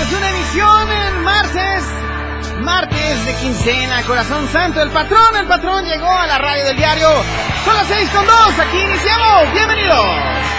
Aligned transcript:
Es 0.00 0.12
una 0.12 0.30
emisión 0.30 0.90
en 0.90 1.22
martes, 1.22 1.84
martes 2.60 3.26
de 3.26 3.34
quincena, 3.34 4.02
corazón 4.04 4.48
santo, 4.48 4.82
el 4.82 4.90
patrón, 4.90 5.36
el 5.38 5.46
patrón 5.46 5.84
llegó 5.84 6.10
a 6.10 6.26
la 6.26 6.38
radio 6.38 6.64
del 6.64 6.76
diario, 6.76 7.08
son 7.64 7.74
las 7.74 7.86
seis 7.86 8.08
con 8.08 8.24
dos, 8.24 8.58
aquí 8.58 8.78
iniciamos, 8.78 9.52
bienvenidos. 9.52 10.51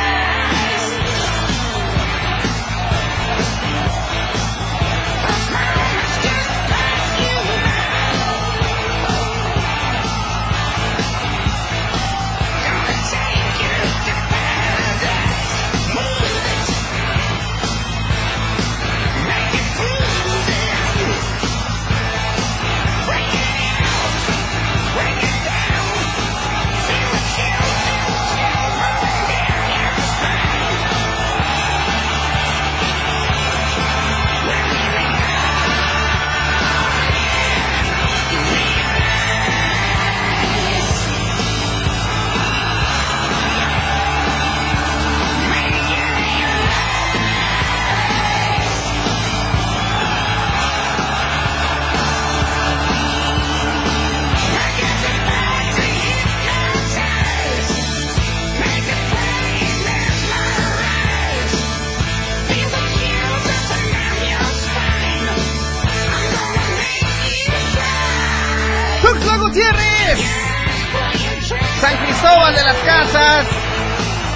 Cristóbal 72.23 72.56
de 72.56 72.63
las 72.63 72.78
Casas, 72.78 73.45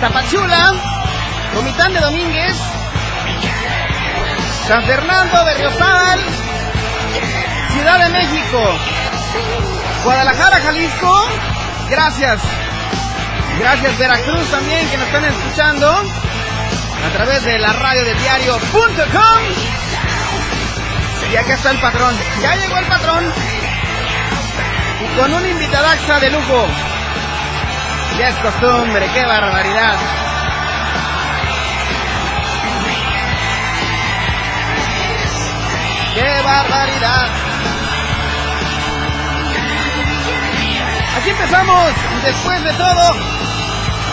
Tapachula, 0.02 0.74
Comitán 1.56 1.94
de 1.94 2.02
Domínguez, 2.02 2.58
San 4.68 4.84
Fernando 4.84 5.46
de 5.46 5.54
Riosal, 5.54 6.20
Ciudad 7.72 8.00
de 8.00 8.10
México, 8.10 8.60
Guadalajara, 10.04 10.60
Jalisco, 10.60 11.26
gracias. 11.90 12.42
Gracias 13.58 13.98
Veracruz 13.98 14.52
también 14.52 14.90
que 14.90 14.98
nos 14.98 15.08
están 15.08 15.24
escuchando 15.24 15.90
a 15.90 17.10
través 17.16 17.46
de 17.46 17.58
la 17.58 17.72
radio 17.72 18.04
del 18.04 18.20
diario.com. 18.20 19.42
Y 21.32 21.36
acá 21.38 21.54
está 21.54 21.72
el 21.72 21.80
patrón. 21.80 22.14
Ya 22.42 22.54
llegó 22.58 22.78
el 22.80 22.86
patrón. 22.86 23.34
Y 25.06 25.18
con 25.18 25.34
un 25.34 25.46
invitadaxa 25.46 26.20
de 26.20 26.30
lujo. 26.32 26.68
Ya 28.18 28.30
es 28.30 28.36
costumbre, 28.38 29.06
qué 29.14 29.26
barbaridad. 29.26 29.98
¡Qué 36.16 36.42
barbaridad! 36.44 37.28
Aquí 41.18 41.30
empezamos, 41.30 41.92
después 42.24 42.64
de 42.64 42.74
todo, 42.74 42.90
a 42.90 43.14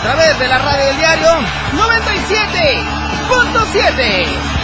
través 0.03 0.37
de 0.37 0.47
la 0.49 0.59
radio 0.59 0.85
del 0.85 0.97
diario 0.97 1.31
97.7. 1.73 4.55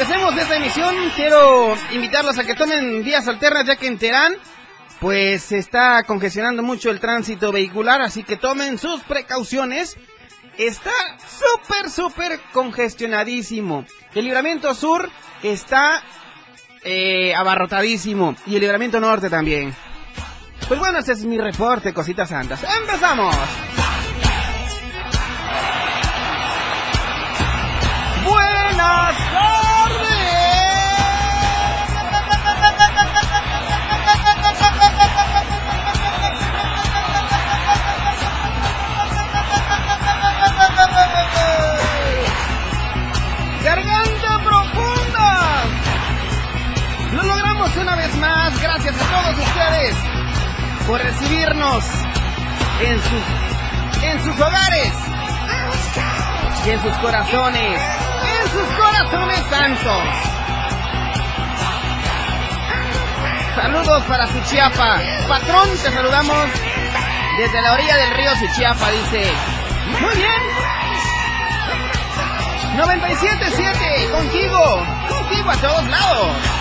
Empecemos 0.00 0.34
esta 0.34 0.56
emisión, 0.56 0.94
quiero 1.14 1.76
invitarlos 1.92 2.38
a 2.38 2.44
que 2.44 2.54
tomen 2.54 3.04
vías 3.04 3.28
alternas, 3.28 3.66
ya 3.66 3.76
que 3.76 3.86
en 3.86 3.98
Terán, 3.98 4.34
pues 4.98 5.42
se 5.42 5.58
está 5.58 6.04
congestionando 6.04 6.62
mucho 6.62 6.88
el 6.88 6.98
tránsito 6.98 7.52
vehicular, 7.52 8.00
así 8.00 8.22
que 8.22 8.36
tomen 8.36 8.78
sus 8.78 9.02
precauciones. 9.02 9.98
Está 10.56 10.90
súper, 11.28 11.90
súper 11.90 12.40
congestionadísimo. 12.50 13.84
El 14.14 14.24
libramiento 14.24 14.74
sur 14.74 15.10
está 15.42 16.02
eh, 16.82 17.34
abarrotadísimo 17.34 18.36
y 18.46 18.54
el 18.54 18.62
libramiento 18.62 19.00
norte 19.00 19.28
también. 19.28 19.76
Pues 20.66 20.80
bueno, 20.80 20.98
ese 21.00 21.12
es 21.12 21.26
mi 21.26 21.36
reporte, 21.36 21.92
cositas 21.92 22.30
santas. 22.30 22.64
¡Empezamos! 22.80 23.36
A 49.00 49.22
todos 49.22 49.46
ustedes 49.46 49.96
por 50.86 51.00
recibirnos 51.00 51.84
en 52.80 53.02
sus, 53.02 54.02
en 54.04 54.24
sus 54.24 54.40
hogares 54.40 54.92
y 56.66 56.70
en 56.70 56.82
sus 56.82 56.92
corazones, 56.96 57.80
en 57.80 58.50
sus 58.50 58.68
corazones 58.76 59.40
santos. 59.50 60.02
Saludos 63.54 64.02
para 64.04 64.26
Suchiapa. 64.26 65.00
Patrón, 65.28 65.68
te 65.82 65.90
saludamos 65.90 66.48
desde 67.38 67.62
la 67.62 67.72
orilla 67.72 67.96
del 67.96 68.10
río 68.14 68.30
Suchiapa, 68.36 68.90
dice. 68.90 69.32
Muy 70.00 70.14
bien. 70.14 70.42
97.7, 72.76 74.10
contigo, 74.10 74.86
contigo 75.08 75.50
a 75.50 75.56
todos 75.56 75.86
lados. 75.88 76.59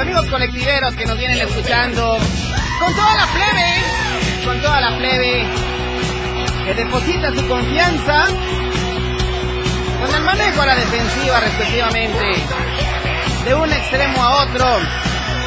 Amigos 0.00 0.26
colectiveros 0.30 0.94
que 0.94 1.04
nos 1.04 1.18
vienen 1.18 1.38
escuchando. 1.38 2.18
Con 2.78 2.94
toda 2.94 3.14
la 3.14 3.26
plebe, 3.26 4.44
con 4.44 4.60
toda 4.62 4.80
la 4.80 4.96
plebe 4.96 5.46
que 6.64 6.74
deposita 6.74 7.30
su 7.34 7.46
confianza 7.46 8.26
con 10.00 10.14
el 10.14 10.22
manejo 10.22 10.62
a 10.62 10.66
la 10.66 10.74
defensiva 10.74 11.40
respectivamente. 11.40 12.44
De 13.44 13.54
un 13.54 13.72
extremo 13.72 14.22
a 14.22 14.44
otro. 14.44 14.78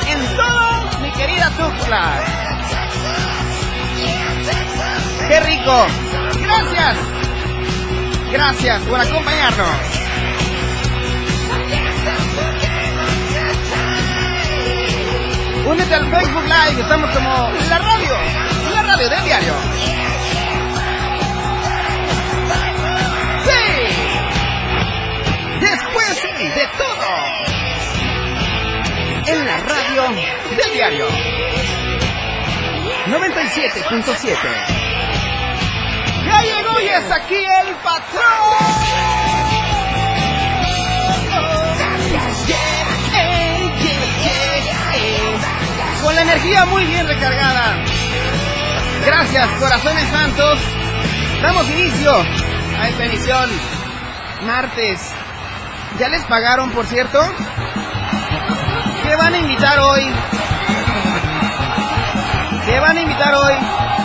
En 0.08 0.36
todo, 0.36 1.00
mi 1.02 1.12
querida 1.12 1.50
Tuxtla. 1.58 2.24
¡Qué 5.28 5.40
rico! 5.40 5.86
Gracias. 6.44 6.98
Gracias 8.32 8.82
por 8.84 9.00
acompañarnos. 9.00 9.93
Únete 15.66 15.96
al 15.96 16.12
Facebook 16.12 16.44
Live, 16.44 16.82
estamos 16.82 17.10
como 17.12 17.50
la 17.70 17.78
radio, 17.78 18.18
la 18.74 18.84
radio 18.84 19.10
del 19.10 19.24
diario. 19.24 19.54
Sí, 23.46 23.62
después 25.62 26.24
de 26.56 26.68
todo, 26.78 27.08
en 29.26 29.46
la 29.46 29.58
radio 29.58 30.04
del 30.58 30.74
diario. 30.74 31.08
97.7. 33.08 34.38
Ya 36.26 36.42
llegó 36.42 36.80
es 36.80 37.12
aquí 37.12 37.36
el 37.36 37.76
patrón. 37.76 38.83
Energía 46.24 46.66
muy 46.66 46.86
bien 46.86 47.06
recargada. 47.08 47.76
Gracias, 49.06 49.48
corazones 49.60 50.08
santos. 50.10 50.60
Damos 51.42 51.70
inicio 51.70 52.12
a 52.80 52.88
esta 52.88 53.06
emisión. 53.06 53.50
Martes. 54.46 55.12
¿Ya 56.00 56.10
les 56.10 56.24
pagaron, 56.24 56.72
por 56.72 56.86
cierto? 56.86 57.20
¿Qué 59.04 59.16
van 59.16 59.34
a 59.34 59.38
invitar 59.38 59.80
hoy? 59.80 60.04
¿Qué 62.66 62.80
van 62.80 62.98
a 62.98 63.02
invitar 63.02 63.36
hoy? 63.36 63.54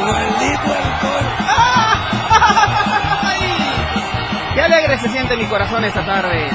¡Maldito 0.00 0.76
¡Qué 4.54 4.62
alegre 4.62 4.98
se 4.98 5.08
siente 5.10 5.36
mi 5.36 5.46
corazón 5.46 5.84
esta 5.84 6.04
tarde! 6.04 6.50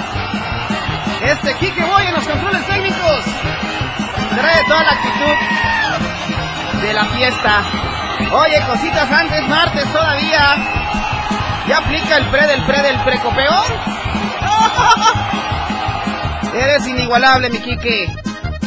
Este 1.21 1.53
Kike 1.55 1.85
Boy 1.85 2.05
en 2.05 2.13
los 2.13 2.27
controles 2.27 2.67
técnicos 2.67 3.23
trae 4.35 4.63
toda 4.65 4.83
la 4.83 4.91
actitud 4.91 5.35
de 6.81 6.93
la 6.93 7.05
fiesta. 7.05 7.63
Oye, 8.31 8.61
cositas 8.65 9.11
antes, 9.11 9.47
martes 9.47 9.91
todavía. 9.91 10.55
¿Ya 11.67 11.77
aplica 11.77 12.17
el 12.17 12.25
pre 12.27 12.47
del 12.47 12.61
pre 12.63 12.81
del 12.81 12.99
precopeo? 13.03 13.63
Eres 16.53 16.87
inigualable, 16.87 17.49
mi 17.49 17.59
Kike. 17.59 18.07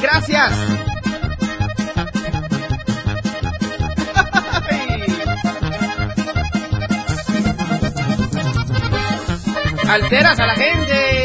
Gracias. 0.00 0.52
Alteras 9.88 10.40
a 10.40 10.46
la 10.46 10.54
gente. 10.54 11.15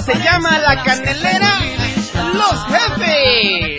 Se 0.00 0.14
llama 0.18 0.58
La 0.58 0.82
Candelera 0.82 1.58
Los 2.34 2.66
Jefes. 2.66 3.75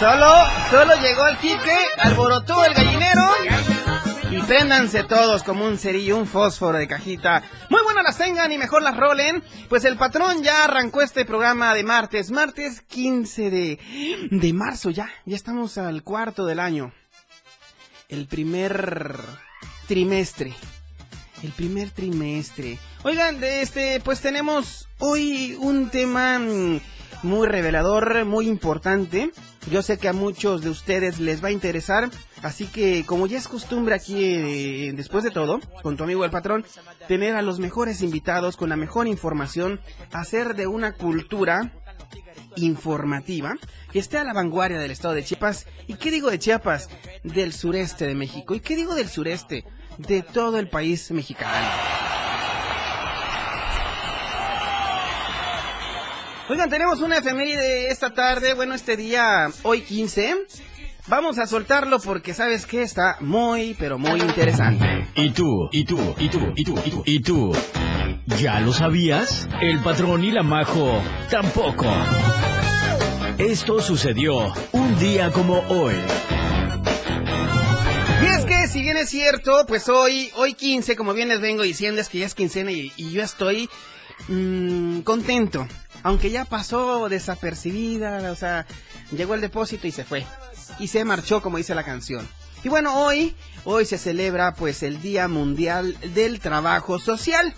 Solo, 0.00 0.32
solo 0.70 0.94
llegó 1.02 1.26
el 1.26 1.36
Quique, 1.36 1.76
alborotó 1.98 2.64
el 2.64 2.72
gallinero. 2.72 3.28
Y 4.30 4.40
préndanse 4.40 5.04
todos 5.04 5.42
como 5.42 5.66
un 5.66 5.76
cerillo, 5.76 6.16
un 6.16 6.26
fósforo 6.26 6.78
de 6.78 6.88
cajita. 6.88 7.42
Muy 7.68 7.82
buenas 7.82 8.04
las 8.04 8.16
tengan 8.16 8.50
y 8.52 8.58
mejor 8.58 8.82
las 8.82 8.96
rolen. 8.96 9.44
Pues 9.68 9.84
el 9.84 9.98
patrón 9.98 10.42
ya 10.42 10.64
arrancó 10.64 11.02
este 11.02 11.26
programa 11.26 11.74
de 11.74 11.84
martes. 11.84 12.30
Martes 12.30 12.80
15 12.80 13.50
de, 13.50 14.28
de 14.30 14.52
marzo 14.54 14.88
ya. 14.88 15.10
Ya 15.26 15.36
estamos 15.36 15.76
al 15.76 16.02
cuarto 16.02 16.46
del 16.46 16.58
año. 16.58 16.94
El 18.08 18.26
primer 18.26 19.20
trimestre. 19.88 20.54
El 21.42 21.52
primer 21.52 21.90
trimestre. 21.90 22.78
Oigan, 23.02 23.44
este, 23.44 24.00
pues 24.00 24.22
tenemos 24.22 24.88
hoy 25.00 25.54
un 25.60 25.90
tema 25.90 26.38
mm, 26.38 26.80
muy 27.22 27.46
revelador, 27.48 28.24
muy 28.24 28.48
importante. 28.48 29.30
Yo 29.70 29.82
sé 29.82 29.98
que 29.98 30.08
a 30.08 30.12
muchos 30.12 30.62
de 30.62 30.70
ustedes 30.70 31.18
les 31.18 31.42
va 31.42 31.48
a 31.48 31.52
interesar, 31.52 32.08
así 32.42 32.66
que 32.66 33.04
como 33.04 33.26
ya 33.26 33.38
es 33.38 33.48
costumbre 33.48 33.94
aquí, 33.94 34.16
eh, 34.22 34.92
después 34.94 35.24
de 35.24 35.30
todo, 35.30 35.60
con 35.82 35.96
tu 35.96 36.04
amigo 36.04 36.24
el 36.24 36.30
patrón, 36.30 36.64
tener 37.08 37.34
a 37.34 37.42
los 37.42 37.58
mejores 37.58 38.02
invitados 38.02 38.56
con 38.56 38.68
la 38.68 38.76
mejor 38.76 39.08
información, 39.08 39.80
hacer 40.12 40.54
de 40.54 40.66
una 40.66 40.92
cultura 40.92 41.72
informativa 42.56 43.54
que 43.92 43.98
esté 43.98 44.18
a 44.18 44.24
la 44.24 44.32
vanguardia 44.32 44.78
del 44.78 44.90
estado 44.90 45.14
de 45.14 45.24
Chiapas. 45.24 45.66
¿Y 45.86 45.94
qué 45.94 46.10
digo 46.10 46.30
de 46.30 46.38
Chiapas? 46.38 46.88
Del 47.24 47.52
sureste 47.52 48.06
de 48.06 48.14
México. 48.14 48.54
¿Y 48.54 48.60
qué 48.60 48.76
digo 48.76 48.94
del 48.94 49.08
sureste? 49.08 49.64
De 49.98 50.22
todo 50.22 50.58
el 50.58 50.68
país 50.68 51.10
mexicano. 51.10 52.05
Oigan, 56.48 56.70
tenemos 56.70 57.00
una 57.00 57.18
efeméride 57.18 57.90
esta 57.90 58.14
tarde, 58.14 58.54
bueno, 58.54 58.74
este 58.76 58.96
día, 58.96 59.48
hoy 59.64 59.80
15. 59.80 60.46
Vamos 61.08 61.38
a 61.38 61.46
soltarlo 61.48 61.98
porque 61.98 62.34
sabes 62.34 62.66
que 62.66 62.82
está 62.82 63.16
muy, 63.18 63.74
pero 63.76 63.98
muy 63.98 64.20
interesante. 64.20 65.08
¿Y 65.16 65.30
tú? 65.30 65.68
¿Y 65.72 65.84
tú? 65.84 66.14
¿Y 66.16 66.28
tú? 66.28 66.52
¿Y 66.54 66.64
tú? 66.64 66.74
¿Y 66.84 66.90
tú? 66.90 67.02
¿Y 67.04 67.20
tú? 67.20 67.52
¿Ya 68.40 68.60
lo 68.60 68.72
sabías? 68.72 69.48
El 69.60 69.80
patrón 69.80 70.22
y 70.22 70.30
la 70.30 70.44
majo 70.44 71.02
tampoco. 71.30 71.86
Esto 73.38 73.80
sucedió 73.80 74.52
un 74.70 74.98
día 75.00 75.32
como 75.32 75.58
hoy. 75.68 75.96
Y 78.22 78.26
es 78.26 78.44
que 78.44 78.68
si 78.68 78.82
bien 78.82 78.96
es 78.96 79.08
cierto, 79.08 79.64
pues 79.66 79.88
hoy, 79.88 80.30
hoy 80.36 80.54
15, 80.54 80.94
como 80.94 81.12
bien 81.12 81.28
les 81.28 81.40
vengo 81.40 81.64
diciendo, 81.64 82.00
es 82.00 82.08
que 82.08 82.18
ya 82.18 82.26
es 82.26 82.36
quincena 82.36 82.70
y, 82.70 82.92
y 82.96 83.10
yo 83.10 83.24
estoy 83.24 83.68
mm, 84.28 85.00
contento. 85.00 85.66
Aunque 86.06 86.30
ya 86.30 86.44
pasó 86.44 87.08
desapercibida, 87.08 88.30
o 88.30 88.36
sea, 88.36 88.64
llegó 89.10 89.34
el 89.34 89.40
depósito 89.40 89.88
y 89.88 89.90
se 89.90 90.04
fue. 90.04 90.24
y 90.78 90.86
se 90.86 91.04
marchó, 91.04 91.42
como 91.42 91.56
dice 91.56 91.74
la 91.74 91.82
canción. 91.82 92.28
Y 92.62 92.68
bueno, 92.68 92.96
hoy, 93.02 93.34
hoy 93.64 93.86
se 93.86 93.98
celebra 93.98 94.54
pues 94.54 94.84
el 94.84 95.02
Día 95.02 95.26
Mundial 95.26 95.96
del 96.14 96.38
Trabajo 96.38 97.00
Social. 97.00 97.52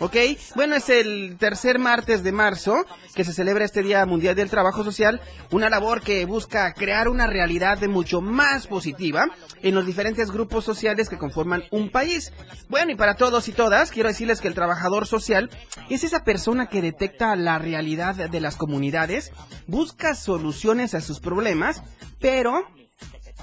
¿Ok? 0.00 0.16
Bueno, 0.54 0.76
es 0.76 0.88
el 0.90 1.36
tercer 1.38 1.80
martes 1.80 2.22
de 2.22 2.30
marzo 2.30 2.84
que 3.16 3.24
se 3.24 3.32
celebra 3.32 3.64
este 3.64 3.82
Día 3.82 4.06
Mundial 4.06 4.36
del 4.36 4.48
Trabajo 4.48 4.84
Social, 4.84 5.20
una 5.50 5.68
labor 5.68 6.02
que 6.02 6.24
busca 6.24 6.72
crear 6.72 7.08
una 7.08 7.26
realidad 7.26 7.78
de 7.78 7.88
mucho 7.88 8.20
más 8.20 8.68
positiva 8.68 9.26
en 9.60 9.74
los 9.74 9.86
diferentes 9.86 10.30
grupos 10.30 10.64
sociales 10.64 11.08
que 11.08 11.18
conforman 11.18 11.64
un 11.72 11.90
país. 11.90 12.32
Bueno, 12.68 12.92
y 12.92 12.94
para 12.94 13.16
todos 13.16 13.48
y 13.48 13.52
todas, 13.52 13.90
quiero 13.90 14.08
decirles 14.08 14.40
que 14.40 14.46
el 14.46 14.54
trabajador 14.54 15.06
social 15.06 15.50
es 15.90 16.04
esa 16.04 16.22
persona 16.22 16.68
que 16.68 16.80
detecta 16.80 17.34
la 17.34 17.58
realidad 17.58 18.14
de 18.14 18.40
las 18.40 18.54
comunidades, 18.54 19.32
busca 19.66 20.14
soluciones 20.14 20.94
a 20.94 21.00
sus 21.00 21.18
problemas, 21.18 21.82
pero 22.20 22.64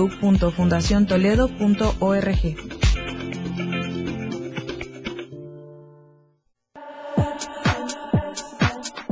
www.fundaciontoledo.org. 0.01 2.55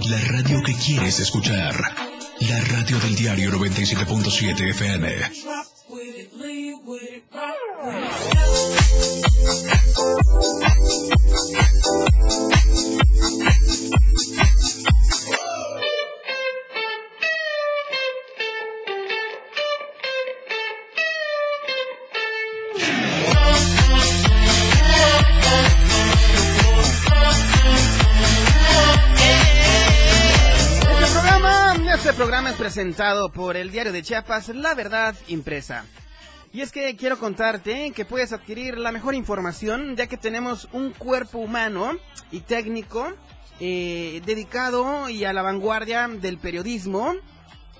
La 0.10 0.19
radio 0.31 0.63
que 0.63 0.74
quieres 0.74 1.19
escuchar. 1.19 1.75
La 2.41 2.60
radio 2.62 2.98
del 3.00 3.15
diario 3.15 3.51
97.7 3.51 4.69
FM. 4.72 5.08
Presentado 32.70 33.32
por 33.32 33.58
el 33.58 33.72
diario 33.72 33.92
de 33.92 34.04
Chiapas, 34.04 34.50
La 34.50 34.76
Verdad 34.76 35.16
Impresa. 35.28 35.86
Y 36.54 36.62
es 36.62 36.72
que 36.72 36.96
quiero 36.96 37.18
contarte 37.18 37.92
que 37.96 38.06
puedes 38.06 38.32
adquirir 38.32 38.78
la 38.78 38.92
mejor 38.92 39.16
información 39.16 39.96
ya 39.96 40.06
que 40.06 40.18
tenemos 40.18 40.70
un 40.72 40.92
cuerpo 40.92 41.40
humano 41.40 41.98
y 42.30 42.42
técnico 42.42 43.12
eh, 43.60 44.22
dedicado 44.24 45.10
y 45.10 45.26
a 45.26 45.34
la 45.34 45.42
vanguardia 45.42 46.08
del 46.08 46.38
periodismo 46.38 47.16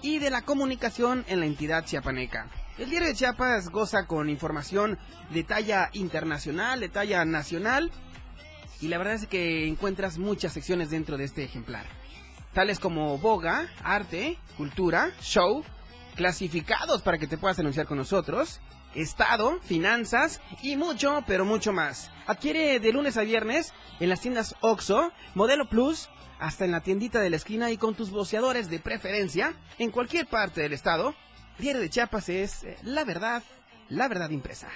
y 0.02 0.18
de 0.18 0.32
la 0.32 0.42
comunicación 0.42 1.24
en 1.28 1.42
la 1.42 1.46
entidad 1.46 1.86
chiapaneca. 1.86 2.50
El 2.80 2.90
diario 2.90 3.10
de 3.10 3.14
Chiapas 3.14 3.70
goza 3.70 4.08
con 4.08 4.28
información 4.28 4.98
de 5.30 5.44
talla 5.44 5.92
internacional, 5.94 6.80
de 6.80 6.90
talla 6.90 7.26
nacional 7.26 7.92
y 8.82 8.88
la 8.88 8.98
verdad 8.98 9.14
es 9.14 9.28
que 9.28 9.68
encuentras 9.68 10.18
muchas 10.18 10.52
secciones 10.52 10.90
dentro 10.90 11.16
de 11.16 11.26
este 11.26 11.44
ejemplar 11.44 11.99
tales 12.54 12.80
como 12.80 13.18
boga, 13.18 13.70
arte, 13.84 14.38
cultura, 14.58 15.12
show, 15.22 15.64
clasificados 16.16 17.02
para 17.02 17.18
que 17.18 17.28
te 17.28 17.38
puedas 17.38 17.60
anunciar 17.60 17.86
con 17.86 17.98
nosotros, 17.98 18.60
estado, 18.96 19.60
finanzas 19.62 20.42
y 20.62 20.76
mucho, 20.76 21.24
pero 21.28 21.46
mucho 21.46 21.72
más. 21.74 22.12
Adquiere 22.28 22.80
de 22.80 22.92
lunes 22.92 23.18
a 23.18 23.22
viernes 23.22 23.74
en 24.00 24.10
las 24.10 24.22
tiendas 24.22 24.56
OXO, 24.62 25.12
Modelo 25.36 25.70
Plus, 25.70 26.10
hasta 26.40 26.66
en 26.66 26.72
la 26.72 26.82
tiendita 26.82 27.20
de 27.20 27.30
la 27.30 27.36
esquina 27.36 27.72
y 27.72 27.78
con 27.78 27.96
tus 27.96 28.12
boceadores 28.12 28.70
de 28.70 28.80
preferencia 28.80 29.54
en 29.78 29.92
cualquier 29.92 30.28
parte 30.28 30.62
del 30.62 30.74
estado. 30.74 31.16
Diario 31.58 31.82
de 31.82 31.90
Chiapas 31.90 32.30
es 32.30 32.64
eh, 32.64 32.78
la 32.84 33.04
verdad, 33.04 33.44
la 33.90 34.08
verdad 34.08 34.30
impresa. 34.30 34.70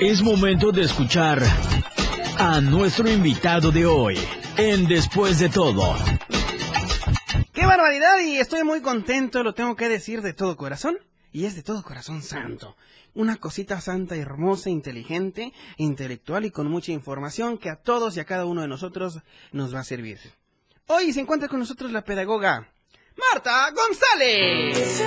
Es 0.00 0.22
momento 0.22 0.70
de 0.70 0.82
escuchar 0.82 1.42
a 2.38 2.60
nuestro 2.60 3.10
invitado 3.10 3.72
de 3.72 3.84
hoy 3.84 4.16
en 4.56 4.86
Después 4.86 5.40
de 5.40 5.48
todo. 5.48 5.96
¡Qué 7.52 7.66
barbaridad! 7.66 8.20
Y 8.20 8.36
estoy 8.36 8.62
muy 8.62 8.80
contento, 8.80 9.42
lo 9.42 9.54
tengo 9.54 9.74
que 9.74 9.88
decir 9.88 10.22
de 10.22 10.34
todo 10.34 10.56
corazón, 10.56 10.98
y 11.32 11.46
es 11.46 11.56
de 11.56 11.62
todo 11.62 11.82
corazón 11.82 12.22
santo. 12.22 12.76
Una 13.14 13.36
cosita 13.36 13.80
santa, 13.80 14.14
hermosa, 14.14 14.70
inteligente, 14.70 15.52
intelectual 15.78 16.44
y 16.44 16.52
con 16.52 16.70
mucha 16.70 16.92
información 16.92 17.58
que 17.58 17.70
a 17.70 17.76
todos 17.76 18.16
y 18.16 18.20
a 18.20 18.24
cada 18.24 18.44
uno 18.44 18.62
de 18.62 18.68
nosotros 18.68 19.18
nos 19.50 19.74
va 19.74 19.80
a 19.80 19.84
servir. 19.84 20.20
Hoy 20.86 21.12
se 21.12 21.20
encuentra 21.20 21.48
con 21.48 21.58
nosotros 21.58 21.90
la 21.90 22.04
pedagoga 22.04 22.68
Marta 23.16 23.72
González. 23.72 25.02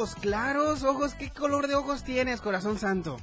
Ojos 0.00 0.14
claros, 0.14 0.82
ojos, 0.82 1.12
¿qué 1.12 1.28
color 1.28 1.68
de 1.68 1.74
ojos 1.74 2.04
tienes, 2.04 2.40
corazón 2.40 2.78
santo? 2.78 3.20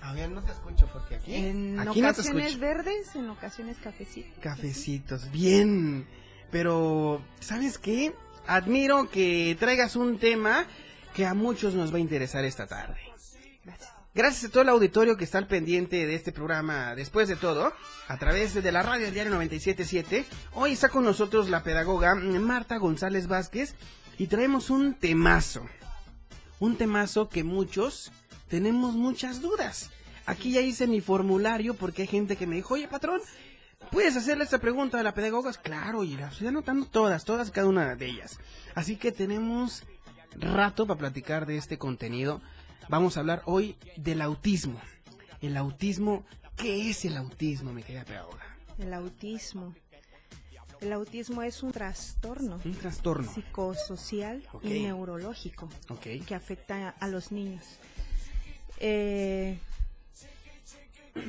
A 0.00 0.12
ver, 0.12 0.30
no 0.30 0.40
te 0.40 0.52
escucho 0.52 0.88
porque 0.92 1.16
aquí, 1.16 1.34
En 1.34 1.80
aquí 1.80 2.00
no 2.00 2.14
te 2.14 2.20
ocasiones 2.20 2.60
verdes, 2.60 3.16
en 3.16 3.28
ocasiones 3.30 3.76
cafecitos. 3.78 4.38
Cafecitos, 4.40 5.28
bien. 5.32 6.06
Pero, 6.52 7.20
¿sabes 7.40 7.76
qué? 7.78 8.14
Admiro 8.46 9.10
que 9.10 9.56
traigas 9.58 9.96
un 9.96 10.20
tema 10.20 10.64
que 11.12 11.26
a 11.26 11.34
muchos 11.34 11.74
nos 11.74 11.92
va 11.92 11.96
a 11.96 12.00
interesar 12.02 12.44
esta 12.44 12.68
tarde. 12.68 13.00
Gracias. 13.64 13.90
Gracias 14.14 14.44
a 14.48 14.52
todo 14.52 14.62
el 14.62 14.68
auditorio 14.68 15.16
que 15.16 15.24
está 15.24 15.38
al 15.38 15.48
pendiente 15.48 16.06
de 16.06 16.14
este 16.14 16.30
programa, 16.30 16.94
después 16.94 17.26
de 17.26 17.34
todo, 17.34 17.72
a 18.06 18.16
través 18.16 18.54
de 18.54 18.72
la 18.72 18.82
radio 18.82 19.06
del 19.06 19.12
diario 19.14 19.32
977. 19.32 20.24
Hoy 20.54 20.72
está 20.72 20.88
con 20.88 21.04
nosotros 21.04 21.50
la 21.50 21.64
pedagoga 21.64 22.14
Marta 22.14 22.78
González 22.78 23.26
Vázquez 23.26 23.74
y 24.18 24.26
traemos 24.26 24.70
un 24.70 24.94
temazo. 24.94 25.66
Un 26.58 26.76
temazo 26.76 27.28
que 27.28 27.44
muchos 27.44 28.12
tenemos 28.48 28.94
muchas 28.94 29.40
dudas. 29.40 29.90
Aquí 30.24 30.52
ya 30.52 30.60
hice 30.60 30.86
mi 30.86 31.00
formulario 31.00 31.74
porque 31.74 32.02
hay 32.02 32.08
gente 32.08 32.36
que 32.36 32.46
me 32.46 32.56
dijo, 32.56 32.74
oye 32.74 32.88
patrón, 32.88 33.20
¿puedes 33.90 34.16
hacerle 34.16 34.44
esta 34.44 34.58
pregunta 34.58 34.98
a 34.98 35.02
la 35.02 35.14
pedagoga? 35.14 35.52
Claro, 35.52 36.02
y 36.02 36.16
las 36.16 36.32
estoy 36.32 36.48
anotando 36.48 36.86
todas, 36.86 37.24
todas, 37.24 37.50
cada 37.50 37.68
una 37.68 37.94
de 37.94 38.06
ellas. 38.06 38.38
Así 38.74 38.96
que 38.96 39.12
tenemos 39.12 39.84
rato 40.34 40.86
para 40.86 40.98
platicar 40.98 41.46
de 41.46 41.56
este 41.56 41.78
contenido. 41.78 42.40
Vamos 42.88 43.16
a 43.16 43.20
hablar 43.20 43.42
hoy 43.44 43.76
del 43.96 44.22
autismo. 44.22 44.80
El 45.40 45.56
autismo, 45.56 46.24
¿qué 46.56 46.90
es 46.90 47.04
el 47.04 47.16
autismo, 47.16 47.72
mi 47.72 47.82
querida 47.82 48.04
pedagoga? 48.04 48.44
El 48.78 48.92
autismo. 48.94 49.74
El 50.80 50.92
autismo 50.92 51.42
es 51.42 51.62
un 51.62 51.72
trastorno 51.72 52.60
Un 52.64 52.74
trastorno. 52.74 53.32
psicosocial 53.32 54.42
Ok. 54.52 54.64
y 54.64 54.82
neurológico 54.82 55.68
Ok. 55.88 56.06
que 56.26 56.34
afecta 56.34 56.90
a 56.90 57.08
los 57.08 57.32
niños. 57.32 57.64
Eh, 58.78 59.58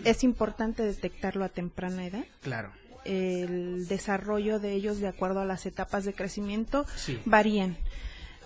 es 0.03 0.23
importante 0.23 0.83
detectarlo 0.83 1.45
a 1.45 1.49
temprana 1.49 2.05
edad. 2.05 2.25
Claro. 2.41 2.71
El 3.05 3.87
desarrollo 3.87 4.59
de 4.59 4.73
ellos 4.73 4.99
de 4.99 5.07
acuerdo 5.07 5.39
a 5.39 5.45
las 5.45 5.65
etapas 5.65 6.03
de 6.03 6.13
crecimiento 6.13 6.85
Sí. 6.97 7.19
varían. 7.25 7.77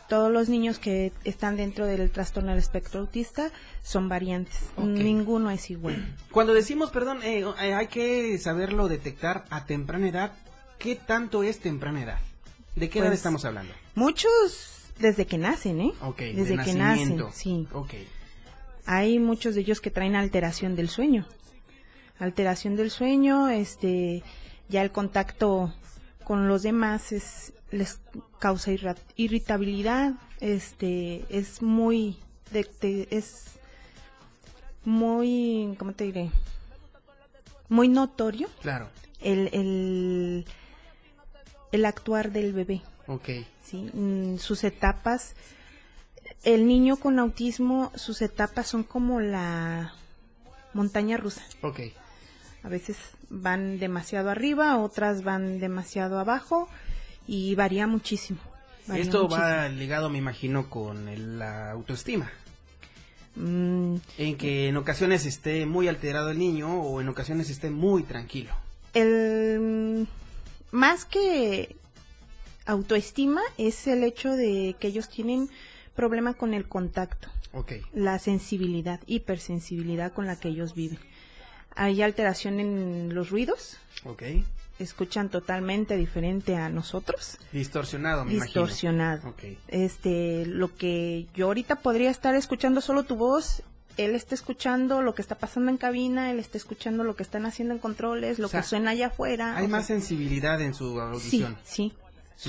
Todos 0.08 0.32
los 0.32 0.50
niños 0.50 0.78
que 0.78 1.14
están 1.24 1.56
dentro 1.56 1.86
del 1.88 2.12
trastorno 2.12 2.50
del 2.50 2.60
espectro 2.60 3.00
autista 3.00 3.50
son 3.82 4.08
variantes. 4.10 4.60
Ok. 4.76 4.86
Ninguno 4.86 5.50
es 5.50 5.70
igual. 5.72 6.16
Cuando 6.32 6.54
decimos, 6.54 6.92
perdón, 6.92 7.24
eh, 7.24 7.40
eh, 7.62 7.74
hay 7.74 7.88
que 7.88 8.38
saberlo 8.38 8.88
detectar 8.88 9.46
a 9.50 9.66
temprana 9.66 10.10
edad. 10.10 10.34
¿Qué 10.82 10.96
tanto 10.96 11.44
es 11.44 11.60
temprana 11.60 12.04
edad? 12.04 12.20
¿De 12.76 12.90
qué 12.90 13.00
edad 13.00 13.08
Pues, 13.10 13.20
estamos 13.20 13.46
hablando? 13.46 13.74
Muchos 13.96 14.90
desde 15.00 15.26
que 15.26 15.38
nacen, 15.38 15.82
¿eh? 15.82 15.92
Ok, 16.02 16.18
de 16.20 16.34
desde 16.34 16.58
que 16.64 16.74
nacen, 16.74 17.24
sí. 17.34 17.68
Ok. 17.74 17.94
Hay 18.86 19.20
muchos 19.20 19.56
de 19.56 19.62
ellos 19.62 19.80
que 19.82 19.92
traen 19.92 20.16
alteración 20.16 20.76
del 20.76 20.90
sueño. 20.90 21.26
Alteración 22.20 22.76
del 22.76 22.92
sueño, 22.92 23.50
este, 23.50 24.24
ya 24.70 24.82
el 24.82 24.92
contacto 24.92 25.74
con 26.24 26.48
los 26.48 26.64
demás 26.64 27.12
es 27.12 27.54
les 27.72 28.00
causa 28.40 28.72
irritabilidad, 29.16 30.14
este, 30.40 31.26
es 31.30 31.62
muy 31.62 32.18
de- 32.52 32.70
de- 32.82 33.08
es 33.12 33.46
muy, 34.84 35.76
¿cómo 35.78 35.94
te 35.94 36.06
diré? 36.06 36.32
Muy 37.70 37.88
notorio 37.88 38.50
Claro. 38.62 38.90
el, 39.22 39.50
el, 39.54 40.46
el 41.72 41.86
actuar 41.86 42.32
del 42.32 42.54
bebé. 42.54 42.82
Ok. 43.08 43.30
¿sí? 43.64 43.90
Mm, 43.94 44.38
sus 44.38 44.64
etapas, 44.64 45.36
el 46.44 46.66
niño 46.68 46.98
con 46.98 47.20
autismo, 47.20 47.92
sus 47.96 48.22
etapas 48.22 48.68
son 48.68 48.84
como 48.84 49.20
la 49.20 49.94
montaña 50.74 51.18
rusa. 51.18 51.42
Ok. 51.62 51.80
A 52.64 52.70
veces 52.70 52.98
van 53.30 53.80
demasiado 53.80 54.30
arriba, 54.30 54.78
otras 54.78 55.24
van 55.24 55.60
demasiado 55.60 56.20
abajo 56.20 56.68
y 57.28 57.56
varía 57.56 57.88
muchísimo. 57.88 58.40
varía 58.88 59.04
Esto 59.04 59.24
muchísimo. 59.24 59.46
va 59.48 59.68
ligado, 59.70 60.10
me 60.10 60.18
imagino, 60.18 60.70
con 60.70 61.08
el- 61.08 61.40
la 61.40 61.72
autoestima. 61.72 62.30
Mm, 63.36 63.96
En 64.18 64.38
que 64.38 64.68
en 64.68 64.78
ocasiones 64.78 65.26
esté 65.26 65.66
muy 65.66 65.88
alterado 65.88 66.32
el 66.32 66.38
niño 66.40 66.82
o 66.82 67.00
en 67.02 67.08
ocasiones 67.08 67.50
esté 67.50 67.70
muy 67.70 68.04
tranquilo. 68.04 68.52
el, 68.94 70.06
más 70.72 71.06
que 71.06 71.76
autoestima 72.66 73.42
es 73.58 73.88
el 73.88 74.04
hecho 74.04 74.32
de 74.36 74.76
que 74.80 74.88
ellos 74.88 75.10
tienen 75.10 75.50
problema 75.96 76.34
con 76.34 76.54
el 76.54 76.68
contacto. 76.68 77.28
Ok. 77.54 77.74
la 77.94 78.18
sensibilidad, 78.18 79.02
hipersensibilidad 79.08 80.14
con 80.14 80.26
la 80.26 80.40
que 80.40 80.48
ellos 80.48 80.74
viven. 80.74 81.00
Hay 81.76 82.02
alteración 82.02 82.62
en 82.62 83.14
los 83.14 83.30
ruidos, 83.30 83.76
Ok. 84.06 84.24
escuchan 84.80 85.28
totalmente 85.28 85.98
diferente 85.98 86.56
a 86.56 86.70
nosotros, 86.70 87.38
Distorsionado, 87.52 88.24
me 88.24 88.36
distorsionado. 88.36 89.22
imagino. 89.28 89.54
Ok. 89.54 89.60
Este, 89.68 90.46
lo 90.46 90.74
que 90.74 91.28
yo 91.36 91.48
ahorita 91.48 91.76
podría 91.82 92.10
estar 92.10 92.36
escuchando 92.36 92.80
solo 92.80 93.04
tu 93.04 93.18
voz, 93.18 93.64
él 93.98 94.16
está 94.16 94.36
escuchando 94.36 95.02
lo 95.02 95.14
que 95.16 95.22
está 95.22 95.36
pasando 95.36 95.70
en 95.72 95.78
cabina, 95.78 96.32
él 96.32 96.40
está 96.40 96.58
escuchando 96.58 97.04
lo 97.04 97.16
que 97.16 97.24
están 97.24 97.46
haciendo 97.46 97.74
en 97.74 97.80
controles, 97.80 98.40
lo 98.40 98.48
O 98.48 98.50
sea, 98.50 98.62
que 98.62 98.68
suena 98.68 98.92
allá 98.92 99.08
afuera. 99.08 99.56
Hay 99.58 99.68
más 99.68 99.86
sea, 99.88 99.98
sensibilidad 99.98 100.62
en 100.62 100.74
su 100.74 100.94
sí, 100.94 101.00
audición. 101.00 101.58
sí, 101.64 101.94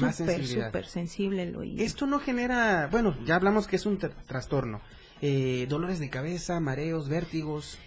Más 0.00 0.16
súper, 0.16 0.46
súper 0.46 0.86
sensible 0.86 1.42
el 1.42 1.56
oído. 1.56 1.82
Esto 1.82 2.06
no 2.06 2.18
genera, 2.20 2.88
bueno, 2.90 3.16
ya 3.24 3.34
hablamos 3.36 3.66
que 3.66 3.76
es 3.76 3.86
un 3.86 3.98
tr- 3.98 4.12
trastorno. 4.26 4.80
Eh, 5.20 5.66
dolores 5.68 5.98
de 6.00 6.10
cabeza, 6.10 6.58
mareos, 6.60 7.08
vértigos, 7.08 7.78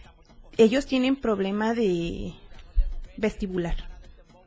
Ellos 0.58 0.86
tienen 0.86 1.16
problema 1.18 1.74
de 1.74 2.34
vestibular, 3.18 3.76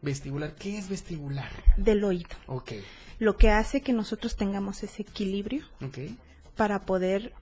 vestibular. 0.03 0.55
¿Qué 0.55 0.79
es 0.79 0.89
vestibular? 0.89 1.51
del 1.77 2.03
oído. 2.05 2.31
Ok, 2.47 2.73
lo 3.19 3.37
que 3.37 3.51
hace 3.51 3.81
que 3.83 3.93
nosotros 3.93 4.37
tengamos 4.37 4.83
ese 4.83 5.03
equilibrio 5.03 5.65
para 6.57 6.81
poder 6.87 7.33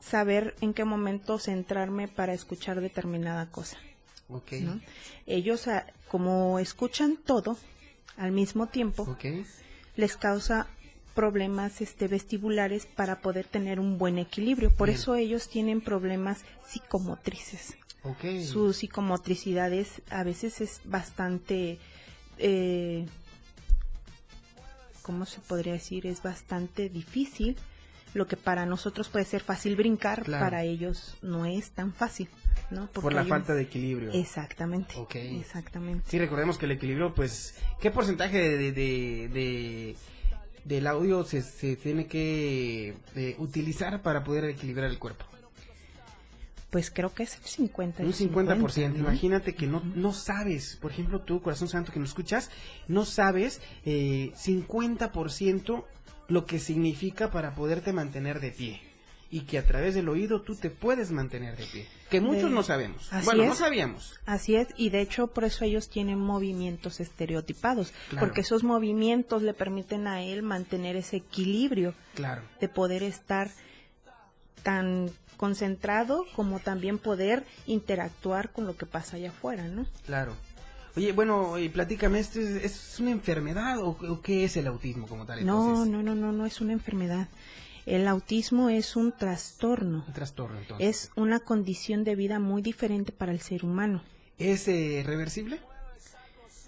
saber 0.00 0.54
en 0.60 0.74
qué 0.74 0.84
momento 0.84 1.38
centrarme 1.38 2.08
para 2.08 2.34
escuchar 2.34 2.80
determinada 2.80 3.46
cosa. 3.50 3.78
ok, 4.28 4.52
¿no? 4.60 4.80
Ellos, 5.26 5.68
ah, 5.68 5.86
como 6.08 6.58
escuchan 6.58 7.16
todo 7.16 7.56
al 8.16 8.32
mismo 8.32 8.66
tiempo, 8.66 9.16
les 9.96 10.16
causa 10.16 10.66
problemas 11.14 11.80
este, 11.80 12.06
vestibulares 12.06 12.86
para 12.86 13.20
poder 13.20 13.46
tener 13.46 13.80
un 13.80 13.98
buen 13.98 14.18
equilibrio. 14.18 14.70
Por 14.70 14.88
Bien. 14.88 14.98
eso 14.98 15.16
ellos 15.16 15.48
tienen 15.48 15.80
problemas 15.80 16.44
psicomotrices. 16.68 17.76
Ok. 18.04 18.40
Su 18.44 18.72
psicomotricidad 18.72 19.72
es, 19.72 20.00
a 20.10 20.22
veces 20.22 20.60
es 20.60 20.80
bastante, 20.84 21.78
eh, 22.38 23.04
¿cómo 25.02 25.26
se 25.26 25.40
podría 25.40 25.72
decir? 25.72 26.06
Es 26.06 26.22
bastante 26.22 26.88
difícil. 26.88 27.56
Lo 28.14 28.26
que 28.26 28.36
para 28.36 28.64
nosotros 28.66 29.08
puede 29.08 29.24
ser 29.24 29.42
fácil 29.42 29.76
brincar, 29.76 30.22
Claro. 30.24 30.44
para 30.44 30.64
ellos 30.64 31.16
no 31.22 31.44
es 31.46 31.70
tan 31.72 31.92
fácil, 31.92 32.28
¿no? 32.70 32.86
Por 32.88 33.12
la 33.12 33.22
un- 33.22 33.28
falta 33.28 33.54
de 33.54 33.62
equilibrio. 33.62 34.12
Exactamente. 34.12 34.94
Ok. 34.96 35.14
Exactamente. 35.16 36.04
Sí, 36.08 36.18
recordemos 36.18 36.56
que 36.58 36.66
el 36.66 36.72
equilibrio, 36.72 37.12
pues, 37.14 37.54
¿qué 37.80 37.90
porcentaje 37.90 38.38
de, 38.38 38.72
de- 38.72 39.28
de- 39.28 39.96
del 40.64 40.86
audio 40.86 41.24
se, 41.24 41.42
se 41.42 41.76
tiene 41.76 42.06
que 42.06 42.94
eh, 43.14 43.34
utilizar 43.38 44.02
para 44.02 44.24
poder 44.24 44.44
equilibrar 44.44 44.90
el 44.90 44.98
cuerpo? 44.98 45.24
Pues 46.70 46.90
creo 46.90 47.14
que 47.14 47.22
es 47.22 47.34
el 47.36 47.44
50. 47.44 48.02
y 48.02 48.06
Un 48.06 48.12
50%. 48.12 48.88
¿no? 48.92 48.98
Imagínate 48.98 49.54
que 49.54 49.66
no, 49.66 49.82
no 49.94 50.12
sabes, 50.12 50.76
por 50.76 50.90
ejemplo, 50.90 51.20
tú, 51.22 51.40
corazón 51.40 51.68
santo 51.68 51.92
que 51.92 51.98
nos 51.98 52.10
escuchas, 52.10 52.50
no 52.88 53.06
sabes 53.06 53.62
eh, 53.86 54.32
50% 54.36 55.84
lo 56.28 56.44
que 56.46 56.58
significa 56.58 57.30
para 57.30 57.54
poderte 57.54 57.92
mantener 57.92 58.40
de 58.40 58.50
pie. 58.52 58.80
y 59.30 59.40
que 59.42 59.58
a 59.58 59.66
través 59.66 59.94
del 59.94 60.08
oído 60.08 60.40
tú 60.40 60.54
te 60.56 60.70
puedes 60.70 61.10
mantener 61.10 61.54
de 61.58 61.66
pie. 61.66 61.86
Que 62.08 62.18
muchos 62.18 62.44
De- 62.44 62.48
no 62.50 62.62
sabemos. 62.62 63.12
Así 63.12 63.26
bueno, 63.26 63.44
no 63.44 63.54
sabíamos. 63.54 64.18
Así 64.24 64.56
es, 64.56 64.68
y 64.78 64.88
de 64.88 65.02
hecho 65.02 65.26
por 65.26 65.44
eso 65.44 65.66
ellos 65.66 65.90
tienen 65.90 66.18
movimientos 66.18 66.98
estereotipados, 66.98 67.92
Claro. 68.08 68.26
porque 68.26 68.40
esos 68.40 68.64
movimientos 68.64 69.42
le 69.42 69.52
permiten 69.52 70.06
a 70.06 70.22
él 70.22 70.42
mantener 70.42 70.96
ese 70.96 71.16
equilibrio 71.16 71.92
Claro. 72.14 72.40
de 72.58 72.70
poder 72.70 73.02
estar 73.02 73.50
tan 74.62 75.10
concentrado 75.36 76.24
como 76.34 76.58
también 76.58 76.96
poder 76.98 77.44
interactuar 77.66 78.50
con 78.50 78.66
lo 78.66 78.78
que 78.78 78.86
pasa 78.86 79.16
allá 79.16 79.28
afuera, 79.28 79.68
¿no? 79.68 79.86
Claro. 80.06 80.34
Oye, 80.98 81.12
bueno, 81.12 81.58
y 81.58 81.68
platícame, 81.68 82.18
¿esto 82.18 82.40
es, 82.40 82.48
es 82.64 83.00
una 83.00 83.10
enfermedad 83.12 83.78
o, 83.78 83.90
o 83.90 84.20
qué 84.20 84.44
es 84.44 84.56
el 84.56 84.66
autismo 84.66 85.06
como 85.06 85.24
tal? 85.26 85.44
No, 85.46 85.60
Entonces, 85.68 85.92
no, 85.92 86.02
no, 86.02 86.14
no, 86.14 86.32
no 86.32 86.44
es 86.44 86.60
una 86.60 86.72
enfermedad. 86.72 87.28
El 87.86 88.06
autismo 88.08 88.68
es 88.68 88.96
un 88.96 89.12
trastorno, 89.12 90.04
Un 90.06 90.12
trastorno, 90.12 90.58
entonces. 90.58 90.88
es 91.04 91.10
una 91.16 91.40
condición 91.40 92.04
de 92.04 92.16
vida 92.16 92.38
muy 92.38 92.60
diferente 92.62 93.12
para 93.12 93.32
el 93.32 93.40
ser 93.40 93.64
humano. 93.64 94.02
¿Es 94.38 94.68
eh, 94.68 95.02
reversible? 95.06 95.60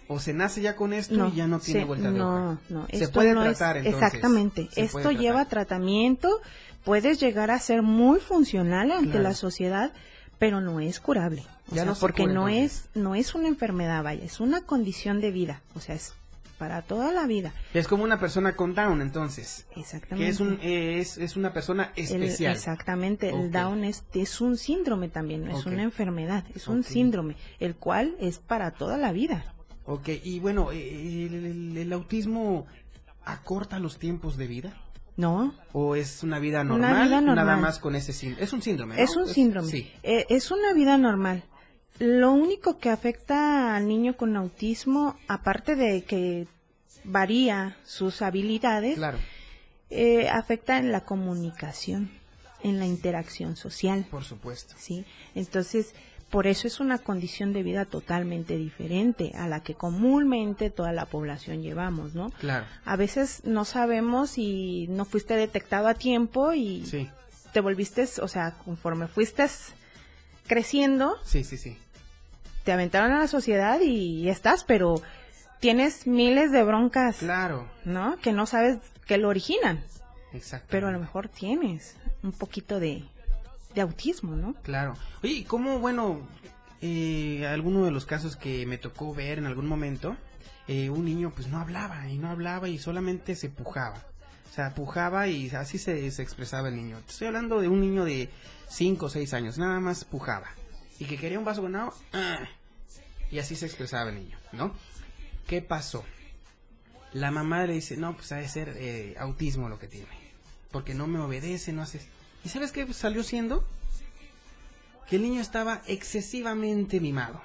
¿O 0.09 0.19
se 0.19 0.33
nace 0.33 0.61
ya 0.61 0.75
con 0.75 0.93
esto 0.93 1.15
No, 1.15 1.29
y 1.29 1.37
ya 1.37 1.47
no 1.47 1.61
tiene 1.61 1.81
se- 1.81 1.87
vuelta 1.87 2.11
de 2.11 2.19
no, 2.19 2.29
hoja? 2.53 2.61
no, 2.69 2.87
Se 2.87 2.97
esto 3.05 3.13
puede 3.13 3.33
no 3.35 3.45
es- 3.45 3.59
tratar 3.59 3.77
entonces. 3.79 4.03
Exactamente, 4.03 4.69
esto 4.77 5.11
lleva 5.13 5.45
tratamiento, 5.45 6.41
puedes 6.85 7.21
llegar 7.21 7.51
a 7.51 7.59
ser 7.59 7.83
muy 7.83 8.19
funcional 8.19 8.91
ante 8.91 9.11
Claro. 9.11 9.23
la 9.25 9.35
sociedad, 9.35 9.93
pero 10.41 10.61
no 10.61 10.81
es 10.81 10.99
curable. 10.99 11.43
O 11.71 11.71
Ya 11.71 11.83
sea, 11.83 11.85
no 11.85 11.95
se 11.95 12.01
porque 12.01 12.23
cura, 12.23 12.35
no 12.35 12.49
es 12.49 12.89
no 12.95 13.15
es 13.15 13.37
una 13.37 13.47
enfermedad, 13.47 14.03
vaya, 14.03 14.25
es 14.25 14.41
una 14.41 14.63
condición 14.63 15.21
de 15.21 15.31
vida, 15.31 15.63
o 15.77 15.81
sea, 15.81 15.95
es 15.95 16.15
para 16.59 16.83
toda 16.83 17.11
la 17.13 17.27
vida. 17.27 17.55
Es 17.73 17.87
como 17.89 18.05
una 18.05 18.19
persona 18.21 18.55
con 18.57 18.75
Down, 18.75 19.01
entonces. 19.01 19.67
Exactamente. 19.77 20.25
Que 20.25 20.29
es, 20.31 20.41
un, 20.41 20.59
eh, 20.61 20.99
es, 20.99 21.17
es 21.17 21.37
una 21.37 21.53
persona 21.55 21.93
El- 21.97 22.05
especial. 22.05 22.53
exactamente, 22.55 23.31
el 23.31 23.51
Down 23.51 23.85
es, 23.85 24.05
es 24.13 24.41
un 24.43 24.57
síndrome 24.59 25.09
también, 25.09 25.45
no 25.47 25.57
es 25.59 25.65
una 25.65 25.83
enfermedad, 25.83 26.45
es 26.55 26.67
un 26.69 26.83
síndrome, 26.83 27.37
el 27.61 27.77
cual 27.77 28.15
es 28.21 28.39
para 28.41 28.73
toda 28.73 28.99
la 28.99 29.13
vida. 29.13 29.55
Ok, 29.87 30.09
y 30.23 30.39
bueno, 30.41 30.71
eh, 30.73 31.27
el, 31.27 31.35
el- 31.47 31.77
el 31.79 31.93
autismo 31.95 32.67
acorta 33.25 33.79
los 33.79 33.99
tiempos 33.99 34.37
de 34.37 34.47
vida? 34.47 34.75
¿No? 35.17 35.55
¿O 35.73 35.97
es 35.97 36.23
una 36.23 36.39
vida 36.39 36.61
Una 36.63 36.71
normal? 36.77 37.07
vida 37.09 37.21
normal. 37.21 37.47
Nada 37.47 37.57
más 37.59 37.79
con 37.79 37.95
ese 37.95 38.13
síndrome. 38.13 38.45
Es 38.45 38.53
un 38.53 38.63
síndrome, 38.63 38.97
¿no? 38.97 39.03
Es 39.03 39.17
un 39.17 39.29
síndrome. 39.29 39.71
Sí. 39.71 39.91
Eh, 40.03 40.27
es 40.31 40.51
una 40.51 40.73
vida 40.73 40.97
normal. 40.97 41.45
Lo 41.99 42.33
único 42.33 42.79
que 42.79 42.89
afecta 42.89 43.77
al 43.77 43.87
niño 43.87 44.17
con 44.17 44.37
autismo, 44.37 45.17
aparte 45.29 45.77
de 45.77 46.03
que 46.05 46.47
varía 47.05 47.77
sus 47.85 48.23
habilidades, 48.23 48.97
Claro, 48.97 49.19
eh, 49.91 50.29
afecta 50.29 50.79
en 50.79 50.93
la 50.93 51.05
comunicación, 51.05 52.11
en 52.63 52.79
la 52.79 52.87
interacción 52.87 53.57
social. 53.57 54.07
por 54.11 54.25
supuesto. 54.25 54.75
¿sí? 54.79 55.05
Entonces, 55.35 55.95
por 56.31 56.47
eso 56.47 56.67
es 56.69 56.79
una 56.81 56.99
condición 56.99 57.53
de 57.53 57.63
vida 57.65 57.85
totalmente 57.85 58.57
diferente 58.57 59.33
a 59.35 59.49
la 59.49 59.61
que 59.61 59.75
comúnmente 59.75 60.71
toda 60.71 60.93
la 60.93 61.07
población 61.07 61.61
llevamos, 61.63 62.15
¿no? 62.15 62.31
Claro. 62.39 62.67
A 62.85 62.97
veces 62.97 63.43
no 63.45 63.65
sabemos 63.65 64.39
y 64.39 64.87
no 64.91 65.05
fuiste 65.05 65.35
detectado 65.37 65.89
a 65.89 65.95
tiempo 65.95 66.53
y 66.53 66.87
Sí, 66.87 67.09
te 67.53 67.61
volviste, 67.61 68.07
o 68.23 68.29
sea, 68.29 68.53
conforme 68.65 69.09
fuiste 69.09 69.45
creciendo, 70.47 71.17
sí, 71.25 71.45
sí, 71.45 71.57
sí. 71.57 71.77
te 72.65 72.73
aventaron 72.73 73.13
a 73.13 73.21
la 73.21 73.29
sociedad 73.29 73.81
y 73.81 74.29
estás, 74.29 74.65
pero 74.65 75.03
tienes 75.61 76.07
miles 76.07 76.51
de 76.53 76.63
broncas, 76.63 77.17
Claro, 77.19 77.69
¿no? 77.85 78.17
Que 78.19 78.33
no 78.33 78.47
sabes 78.47 78.79
qué 79.07 79.19
lo 79.19 79.29
originan, 79.29 79.83
exacto. 80.33 80.67
pero 80.71 80.89
a 80.89 80.93
lo 80.93 80.99
mejor 81.01 81.29
tienes 81.29 81.97
un 82.23 82.33
poquito 82.33 82.81
de, 82.81 83.05
de 83.75 83.81
autismo, 83.81 84.37
¿no? 84.37 84.55
Claro. 84.63 84.95
Oye, 85.23 85.33
¿y 85.33 85.45
¿cómo, 85.45 85.79
bueno, 85.79 86.27
eh, 86.81 87.47
alguno 87.47 87.85
de 87.85 87.91
los 87.91 88.07
casos 88.07 88.37
que 88.37 88.65
me 88.67 88.79
tocó 88.79 89.15
ver 89.15 89.39
en 89.39 89.47
algún 89.47 89.67
momento, 89.67 90.17
eh, 90.67 90.89
un 90.89 91.05
niño 91.05 91.33
pues 91.35 91.49
no 91.49 91.59
hablaba 91.59 92.09
y 92.09 92.19
no 92.19 92.31
hablaba 92.31 92.69
y 92.69 92.79
solamente 92.79 93.35
se 93.35 93.51
pujaba. 93.51 94.03
O 94.51 94.53
sea, 94.53 94.75
pujaba 94.75 95.29
y 95.29 95.51
así 95.51 95.79
se, 95.79 96.07
expresaba 96.07 96.69
el 96.69 96.77
niño. 96.77 96.99
Estoy 97.09 97.29
hablando 97.29 97.61
de 97.61 97.69
un 97.69 97.81
niño 97.81 98.05
de 98.05 98.31
5 98.69 99.07
o 99.07 99.09
6 99.09 99.35
años, 99.35 99.59
nada 99.59 99.79
más 99.79 100.05
pujaba. 100.05 100.49
Y 100.99 101.05
que 101.05 101.17
quería 101.17 101.39
un 101.39 101.45
vaso 101.45 101.63
con 101.63 101.77
agua, 101.77 101.95
¡ah! 102.13 102.49
y 103.31 103.39
así 103.39 103.57
se 103.57 103.67
expresaba 103.67 104.11
el 104.11 104.17
niño, 104.17 104.39
¿no? 104.53 104.75
¿Qué 105.47 105.63
pasó? 105.63 106.05
La 107.13 107.31
mamá 107.31 107.65
le 107.67 107.75
dice, 107.75 107.97
no, 107.97 108.15
pues 108.15 108.33
ha 108.33 108.37
de 108.37 108.49
ser 108.49 108.75
eh, 108.77 109.15
autismo 109.19 109.69
lo 109.69 109.79
que 109.79 109.89
tiene. 109.89 110.09
Porque 110.71 110.95
no 110.95 111.07
me 111.07 111.19
obedece, 111.19 111.73
no 111.73 111.83
hace... 111.83 112.01
¿Y 112.45 112.49
sabes 112.49 112.73
qué 112.73 112.93
salió 112.93 113.23
siendo? 113.23 113.65
Que 115.09 115.17
el 115.17 115.23
niño 115.23 115.41
estaba 115.41 115.83
excesivamente 115.87 117.01
mimado. 117.01 117.41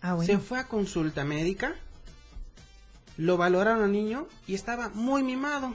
Ah, 0.00 0.16
Se 0.24 0.38
fue 0.38 0.58
a 0.58 0.66
consulta 0.66 1.24
médica, 1.24 1.74
lo 3.16 3.36
valoraron 3.36 3.84
al 3.84 3.92
niño 3.92 4.26
y 4.46 4.54
estaba 4.54 4.88
muy 4.88 5.22
mimado. 5.22 5.74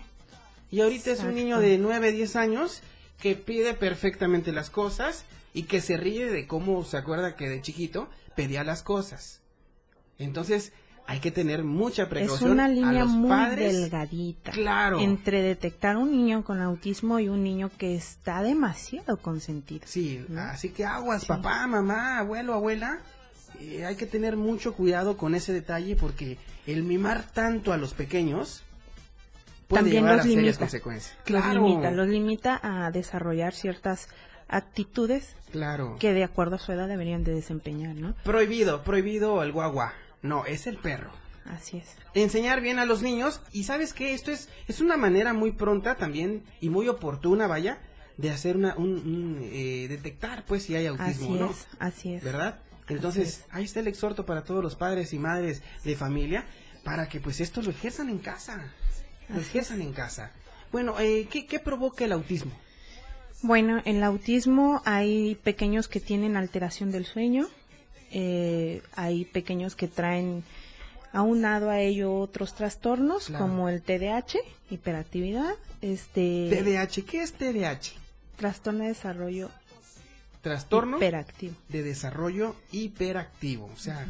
Y 0.69 0.81
ahorita 0.81 1.11
es 1.11 1.21
un 1.21 1.35
niño 1.35 1.59
de 1.59 1.77
9, 1.77 2.11
10 2.11 2.35
años 2.35 2.81
que 3.21 3.35
pide 3.35 3.73
perfectamente 3.73 4.51
las 4.51 4.69
cosas 4.69 5.23
y 5.53 5.63
que 5.63 5.81
se 5.81 5.97
ríe 5.97 6.25
de 6.25 6.45
cómo 6.45 6.83
se 6.83 6.97
acuerda 6.97 7.35
que 7.35 7.47
de 7.47 7.61
chiquito 7.61 8.09
pedía 8.35 8.63
las 8.63 8.83
cosas. 8.83 9.41
Entonces, 10.19 10.73
hay 11.09 11.19
que 11.19 11.31
tener 11.31 11.63
mucha 11.63 12.03
Es 12.03 12.09
precaución 12.09 12.51
una 12.51 12.65
a 12.65 12.67
línea 12.67 13.03
los 13.03 13.09
muy 13.11 13.29
padres. 13.29 13.73
delgadita. 13.73 14.51
Claro. 14.51 14.99
Entre 14.99 15.41
detectar 15.41 15.95
un 15.97 16.11
niño 16.11 16.43
con 16.43 16.59
autismo 16.61 17.19
y 17.19 17.29
un 17.29 17.43
niño 17.43 17.71
que 17.77 17.95
está 17.95 18.43
demasiado 18.43 19.15
consentido. 19.17 19.85
Sí, 19.87 20.23
¿no? 20.27 20.41
así 20.41 20.69
que 20.69 20.85
aguas, 20.85 21.21
Sí. 21.21 21.27
papá, 21.27 21.65
mamá, 21.65 22.19
abuelo, 22.19 22.53
abuela. 22.53 22.99
eh, 23.59 23.85
hay 23.85 23.95
que 23.95 24.05
tener 24.05 24.35
mucho 24.37 24.73
cuidado 24.75 25.17
con 25.17 25.33
ese 25.33 25.51
detalle 25.53 25.95
porque 25.95 26.37
el 26.67 26.83
mimar 26.83 27.23
tanto 27.33 27.71
a 27.73 27.77
los 27.77 27.93
pequeños 27.95 28.61
puede 29.67 29.83
También 29.83 30.03
llevar 30.03 30.17
los 30.17 30.25
a 30.25 30.27
serias 30.27 30.43
limita. 30.43 30.59
consecuencias. 30.59 31.15
Los 31.17 31.23
Claro, 31.43 31.67
limita, 31.67 31.91
los 31.91 32.07
limita 32.07 32.59
a 32.61 32.91
desarrollar 32.91 33.53
ciertas 33.53 34.09
actitudes 34.47 35.35
claro. 35.51 35.95
que 35.99 36.13
de 36.13 36.23
acuerdo 36.23 36.55
a 36.55 36.59
su 36.59 36.71
edad 36.71 36.87
deberían 36.87 37.23
de 37.23 37.33
desempeñar, 37.33 37.95
¿no? 37.95 38.13
Prohibido, 38.23 38.83
prohibido 38.83 39.41
el 39.43 39.51
guagua. 39.51 39.93
No, 40.21 40.45
es 40.45 40.67
el 40.67 40.77
perro. 40.77 41.11
Así 41.45 41.77
es. 41.77 41.95
enseñar 42.13 42.59
bien 42.59 42.77
a 42.77 42.85
los 42.85 43.01
niños 43.01 43.39
y 43.53 43.63
sabes 43.63 43.93
que 43.93 44.13
esto 44.13 44.31
es 44.31 44.49
es 44.67 44.81
una 44.81 44.97
manera 44.97 45.31
muy 45.33 45.53
pronta 45.53 45.95
también 45.95 46.43
y 46.59 46.69
muy 46.69 46.89
oportuna 46.89 47.47
vaya 47.47 47.77
de 48.17 48.31
hacer 48.31 48.57
una 48.57 48.75
un, 48.75 48.89
un, 48.89 49.39
eh, 49.43 49.85
detectar 49.87 50.43
pues 50.45 50.63
si 50.63 50.75
hay 50.75 50.87
autismo 50.87 51.27
Así 51.27 51.37
o 51.37 51.39
no. 51.45 51.51
es, 51.51 51.67
así 51.79 52.13
es. 52.15 52.23
verdad 52.23 52.59
entonces 52.89 53.45
ahí 53.49 53.63
está 53.63 53.79
el 53.79 53.87
exhorto 53.87 54.25
para 54.25 54.43
todos 54.43 54.61
los 54.61 54.75
padres 54.75 55.13
y 55.13 55.19
madres 55.19 55.61
de 55.85 55.95
familia 55.95 56.45
para 56.83 57.07
que 57.07 57.21
pues 57.21 57.39
esto 57.39 57.61
lo 57.61 57.69
ejerzan 57.71 58.09
en 58.09 58.19
casa. 58.19 58.73
Lo 59.29 59.39
ejerzan 59.39 59.81
en 59.81 59.93
casa. 59.93 60.33
Bueno 60.73 60.99
eh, 60.99 61.29
¿qué, 61.31 61.45
qué 61.45 61.59
provoca 61.59 62.03
el 62.03 62.11
autismo 62.11 62.51
Bueno, 63.41 63.81
en 63.85 63.97
el 63.97 64.03
autismo 64.03 64.81
hay 64.83 65.35
pequeños 65.35 65.87
que 65.87 66.01
tienen 66.01 66.35
alteración 66.35 66.91
del 66.91 67.05
sueño, 67.05 67.47
eh, 68.11 68.81
hay 68.95 69.25
pequeños 69.25 69.75
que 69.75 69.87
traen 69.87 70.43
aunado 71.13 71.69
a 71.69 71.79
ello 71.81 72.13
otros 72.15 72.53
trastornos 72.55 73.27
Claro. 73.27 73.45
como 73.45 73.69
el 73.69 73.81
TDAH, 73.81 74.39
hiperactividad, 74.69 75.55
este 75.81 76.49
TDAH 76.51 77.03
qué 77.05 77.21
es 77.21 77.33
TDAH 77.33 77.93
trastorno 78.35 78.83
de 78.83 78.89
desarrollo 78.89 79.49
trastorno 80.41 80.97
hiperactivo. 80.97 81.53
de 81.69 81.83
desarrollo 81.83 82.55
hiperactivo 82.71 83.69
o 83.73 83.77
sea 83.77 84.05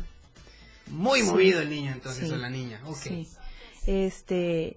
muy 0.87 1.23
movido 1.23 1.61
el 1.61 1.69
niño 1.69 1.91
entonces 1.91 2.27
Sí. 2.27 2.33
o 2.33 2.37
la 2.37 2.49
niña 2.49 2.81
ok 2.85 2.97
Sí. 2.97 3.27
Este 3.85 4.75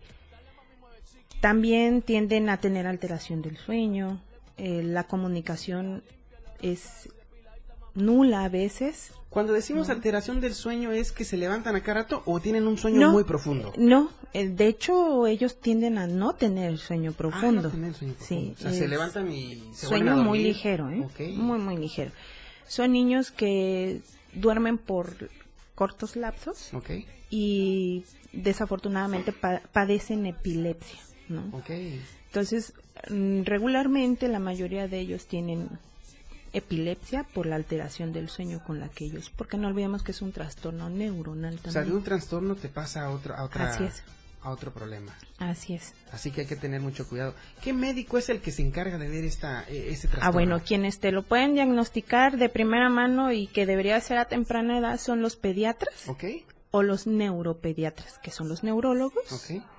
también 1.40 2.02
tienden 2.02 2.48
a 2.50 2.58
tener 2.60 2.86
alteración 2.86 3.40
del 3.42 3.56
sueño, 3.56 4.20
eh, 4.58 4.82
la 4.84 5.04
comunicación 5.04 6.02
es 6.60 7.08
nula 7.94 8.44
a 8.44 8.48
veces. 8.48 9.12
Cuando 9.28 9.52
decimos 9.52 9.86
No. 9.88 9.94
alteración 9.94 10.40
del 10.40 10.54
sueño 10.54 10.90
es 10.90 11.12
que 11.12 11.24
se 11.24 11.36
levantan 11.36 11.76
a 11.76 11.82
cada 11.82 12.02
rato 12.02 12.22
o 12.26 12.40
tienen 12.40 12.66
un 12.66 12.76
sueño 12.78 12.98
No, 13.00 13.12
muy 13.12 13.22
profundo. 13.24 13.72
No, 13.76 14.10
eh, 14.32 14.48
de 14.48 14.66
hecho 14.66 15.26
ellos 15.28 15.60
tienden 15.60 15.98
a 15.98 16.06
no 16.08 16.34
tener 16.34 16.78
sueño 16.78 17.12
Ah, 17.14 17.18
profundo. 17.18 17.62
no 17.62 17.70
tienen 17.70 17.94
sueño 17.94 18.14
profundo. 18.14 18.44
Sí, 18.44 18.54
o 18.58 18.62
sea, 18.62 18.72
se 18.72 18.88
levantan 18.88 19.30
y 19.30 19.62
se 19.72 19.86
sueño 19.86 20.12
a 20.12 20.16
muy 20.16 20.42
ligero, 20.42 20.90
¿eh? 20.90 21.06
Muy 21.36 21.58
muy 21.58 21.76
ligero. 21.76 22.10
Son 22.66 22.92
niños 22.92 23.30
que 23.30 24.00
duermen 24.34 24.78
por 24.78 25.14
cortos 25.76 26.16
lapsos 26.16 26.70
y 27.30 28.04
desafortunadamente 28.32 29.32
pa- 29.32 29.62
padecen 29.72 30.26
epilepsia, 30.26 30.98
¿no? 31.28 31.42
ok. 31.56 31.70
Entonces, 32.26 32.72
mm, 33.10 33.42
regularmente 33.44 34.28
la 34.28 34.38
mayoría 34.40 34.88
de 34.88 34.98
ellos 35.00 35.26
tienen 35.26 35.68
epilepsia 36.52 37.24
por 37.24 37.46
la 37.46 37.56
alteración 37.56 38.12
del 38.12 38.28
sueño 38.28 38.62
con 38.64 38.80
la 38.80 38.88
que 38.88 39.04
ellos, 39.04 39.30
porque 39.34 39.56
no 39.56 39.68
olvidemos 39.68 40.02
que 40.02 40.12
es 40.12 40.22
un 40.22 40.32
trastorno 40.32 40.90
neuronal 40.90 41.54
O 41.54 41.58
sea, 41.58 41.68
de 41.68 41.72
también. 41.74 41.96
un 41.96 42.02
trastorno 42.04 42.54
te 42.56 42.68
pasa 42.68 43.04
a, 43.04 43.10
otro, 43.10 43.34
a 43.36 43.44
otra... 43.44 43.70
Así 43.70 43.84
es. 43.84 44.02
a 44.42 44.50
otro 44.50 44.72
problema. 44.72 45.14
Así 45.38 45.74
es. 45.74 45.92
Así 46.12 46.30
que 46.30 46.42
hay 46.42 46.46
que 46.46 46.56
tener 46.56 46.80
mucho 46.80 47.06
cuidado. 47.08 47.34
¿Qué 47.62 47.72
médico 47.72 48.18
es 48.18 48.28
el 48.30 48.40
que 48.40 48.50
se 48.52 48.62
encarga 48.62 48.98
de 48.98 49.08
ver 49.08 49.24
esta, 49.24 49.62
este 49.68 50.08
trastorno? 50.08 50.26
Ah, 50.28 50.30
bueno, 50.30 50.60
quienes 50.64 50.98
te 50.98 51.12
lo 51.12 51.22
pueden 51.22 51.54
diagnosticar 51.54 52.36
de 52.38 52.48
primera 52.48 52.88
mano 52.88 53.32
y 53.32 53.46
que 53.46 53.66
debería 53.66 54.00
ser 54.00 54.18
a 54.18 54.24
temprana 54.26 54.78
edad 54.78 54.98
son 54.98 55.20
los 55.22 55.36
pediatras 55.36 56.08
Ok, 56.08 56.24
o 56.72 56.82
los 56.82 57.06
neuropediatras, 57.06 58.18
que 58.18 58.30
son 58.30 58.48
los 58.48 58.62
neurólogos 58.62 59.24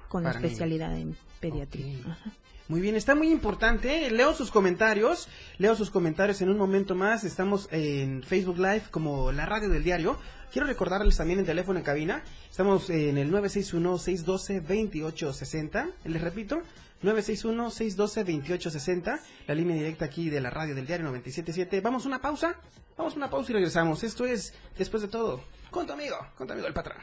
con 0.10 0.24
Para 0.24 0.36
especialidad 0.40 0.96
en 0.98 1.16
pediatría. 1.40 2.00
Ajá. 2.06 2.32
Muy 2.72 2.80
bien, 2.80 2.96
está 2.96 3.16
muy 3.16 3.30
importante. 3.30 4.10
Leo 4.12 4.34
sus 4.34 4.50
comentarios. 4.50 5.28
Leo 5.58 5.76
sus 5.76 5.90
comentarios 5.90 6.42
en 6.42 6.48
un 6.48 6.58
momento 6.58 6.96
más. 6.96 7.26
Estamos 7.26 7.68
en 7.70 8.24
Facebook 8.24 8.60
Live 8.60 8.84
como 8.92 9.34
la 9.34 9.46
radio 9.46 9.68
del 9.68 9.84
diario. 9.84 10.18
Quiero 10.54 10.68
recordarles 10.68 11.18
también 11.18 11.40
el 11.40 11.46
teléfono 11.46 11.80
en 11.80 11.84
cabina. 11.84 12.24
Estamos 12.50 12.90
en 12.90 13.18
el 13.18 13.30
961-612-2860. 13.30 15.92
Les 16.06 16.22
repito, 16.22 16.62
961-612-2860. 17.04 19.20
La 19.48 19.54
línea 19.54 19.76
directa 19.76 20.06
aquí 20.06 20.30
de 20.30 20.40
la 20.40 20.50
radio 20.50 20.74
del 20.74 20.88
diario 20.88 21.08
977. 21.08 21.82
Vamos 21.82 22.06
a 22.06 22.08
una 22.08 22.22
pausa. 22.22 22.56
Vamos 22.98 23.16
a 23.16 23.18
una 23.18 23.30
pausa 23.30 23.52
y 23.52 23.56
regresamos. 23.56 24.02
Esto 24.06 24.24
es, 24.24 24.54
después 24.78 25.04
de 25.04 25.10
todo, 25.10 25.44
con 25.72 25.86
tu 25.86 25.92
amigo, 25.92 26.16
con 26.38 26.48
tu 26.48 26.54
amigo 26.54 26.70
el 26.70 26.74
patrón. 26.74 27.00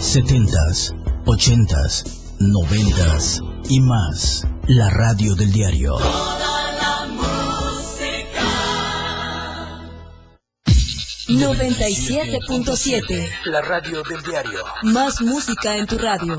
Setentas, 0.00 0.94
ochentas, 1.26 2.04
noventas 2.38 3.42
y 3.68 3.80
más. 3.80 4.46
La 4.66 4.88
radio 4.88 5.34
del 5.34 5.52
diario. 5.52 5.96
Noventa 11.28 11.88
y 11.88 11.94
siete 11.94 12.38
punto 12.46 12.76
siete. 12.76 13.30
La 13.44 13.60
radio 13.60 14.02
del 14.02 14.22
diario. 14.22 14.64
Más 14.84 15.20
música 15.20 15.76
en 15.76 15.86
tu 15.86 15.98
radio. 15.98 16.38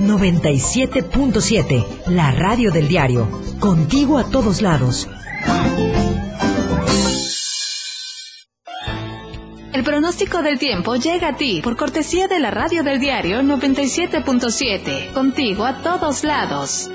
97.7, 0.00 2.06
la 2.06 2.32
radio 2.32 2.72
del 2.72 2.88
diario. 2.88 3.28
Contigo 3.58 4.18
a 4.18 4.24
todos 4.24 4.62
lados. 4.62 5.08
El 9.72 9.84
pronóstico 9.84 10.42
del 10.42 10.58
tiempo 10.58 10.96
llega 10.96 11.28
a 11.28 11.36
ti 11.36 11.60
por 11.62 11.76
cortesía 11.76 12.26
de 12.28 12.40
la 12.40 12.50
radio 12.50 12.82
del 12.82 12.98
diario 12.98 13.42
97.7. 13.42 15.12
Contigo 15.12 15.64
a 15.64 15.82
todos 15.82 16.24
lados. 16.24 16.90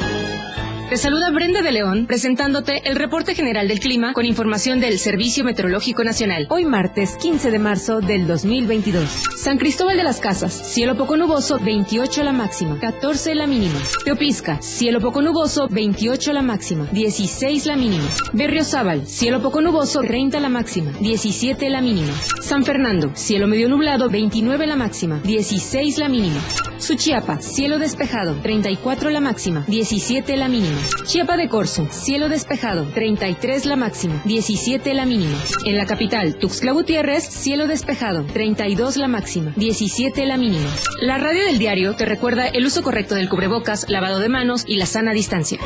Te 0.90 0.98
saluda 0.98 1.32
Brenda 1.32 1.64
de 1.64 1.72
León 1.72 2.06
presentándote 2.06 2.88
el 2.88 2.96
reporte 2.96 3.34
general 3.34 3.68
del 3.68 3.80
clima 3.80 4.14
con 4.14 4.24
información 4.24 4.80
del 4.80 5.00
Servicio 5.00 5.44
Meteorológico 5.44 6.04
Nacional. 6.04 6.46
Hoy 6.52 6.66
martes 6.66 7.18
15 7.18 7.50
de 7.50 7.58
marzo 7.58 8.02
del 8.02 8.28
2022. 8.28 9.10
San 9.36 9.58
Cristóbal 9.58 9.98
de 9.98 10.04
las 10.04 10.20
Casas, 10.20 10.54
cielo 10.54 10.96
poco 10.96 11.18
nuboso, 11.18 11.58
28 11.60 12.24
la 12.24 12.34
máxima, 12.34 12.80
14 12.80 13.34
la 13.34 13.48
mínima. 13.48 13.80
Teopisca, 14.04 14.62
cielo 14.62 15.02
poco 15.02 15.24
nuboso, 15.24 15.68
28 15.68 16.34
la 16.34 16.44
máxima, 16.44 16.88
16 16.92 17.66
la 17.66 17.78
mínima. 17.78 18.06
Berriozábal, 18.34 19.08
cielo 19.08 19.42
poco 19.42 19.62
nuboso, 19.62 20.02
30 20.02 20.40
la 20.40 20.50
máxima, 20.50 20.92
17 21.00 21.68
la 21.72 21.82
mínima. 21.82 22.14
San 22.44 22.64
Fernando, 22.64 23.12
cielo 23.16 23.48
medio 23.48 23.70
nublado, 23.70 24.08
29 24.12 24.68
la 24.68 24.76
máxima, 24.76 25.20
16 25.24 25.98
la 25.98 26.10
mínima. 26.10 26.40
Suchiapa, 26.78 27.42
cielo 27.42 27.80
despejado, 27.80 28.36
34 28.44 29.10
la 29.10 29.20
máxima, 29.20 29.64
17 29.68 30.38
la 30.38 30.48
mínima. 30.48 30.75
Chiapa 31.06 31.38
de 31.38 31.48
Corzo, 31.48 31.88
cielo 31.92 32.30
despejado, 32.30 32.86
33 32.94 33.66
la 33.66 33.76
máxima, 33.76 34.22
17 34.26 34.94
la 34.94 35.06
mínima. 35.06 35.38
En 35.66 35.78
la 35.78 35.86
capital, 35.86 36.36
Tuxtla 36.36 36.72
Gutiérrez, 36.72 37.24
cielo 37.24 37.68
despejado, 37.68 38.24
32 38.24 38.98
la 38.98 39.08
máxima, 39.08 39.54
17 39.56 40.26
la 40.26 40.38
mínima. 40.38 40.70
La 41.02 41.18
radio 41.18 41.46
del 41.46 41.60
diario 41.60 41.96
te 41.96 42.06
recuerda 42.06 42.48
el 42.48 42.66
uso 42.66 42.84
correcto 42.84 43.16
del 43.16 43.30
cubrebocas, 43.30 43.90
lavado 43.90 44.20
de 44.20 44.30
manos 44.30 44.64
y 44.68 44.78
la 44.78 44.86
sana 44.86 45.14
distancia. 45.14 45.60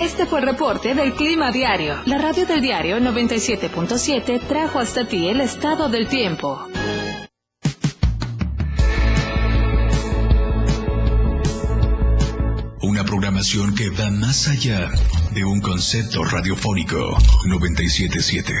Este 0.00 0.26
fue 0.26 0.40
el 0.40 0.46
reporte 0.46 0.94
del 0.94 1.14
Clima 1.14 1.52
Diario. 1.52 2.00
La 2.04 2.18
radio 2.18 2.46
del 2.46 2.60
diario 2.60 2.98
97.7 2.98 4.40
trajo 4.48 4.80
hasta 4.80 5.06
ti 5.06 5.28
el 5.28 5.40
estado 5.40 5.88
del 5.88 6.08
tiempo. 6.08 6.68
Que 13.44 13.90
va 13.90 14.10
más 14.10 14.48
allá 14.48 14.90
de 15.32 15.44
un 15.44 15.60
concepto 15.60 16.24
radiofónico 16.24 17.14
977. 17.44 18.54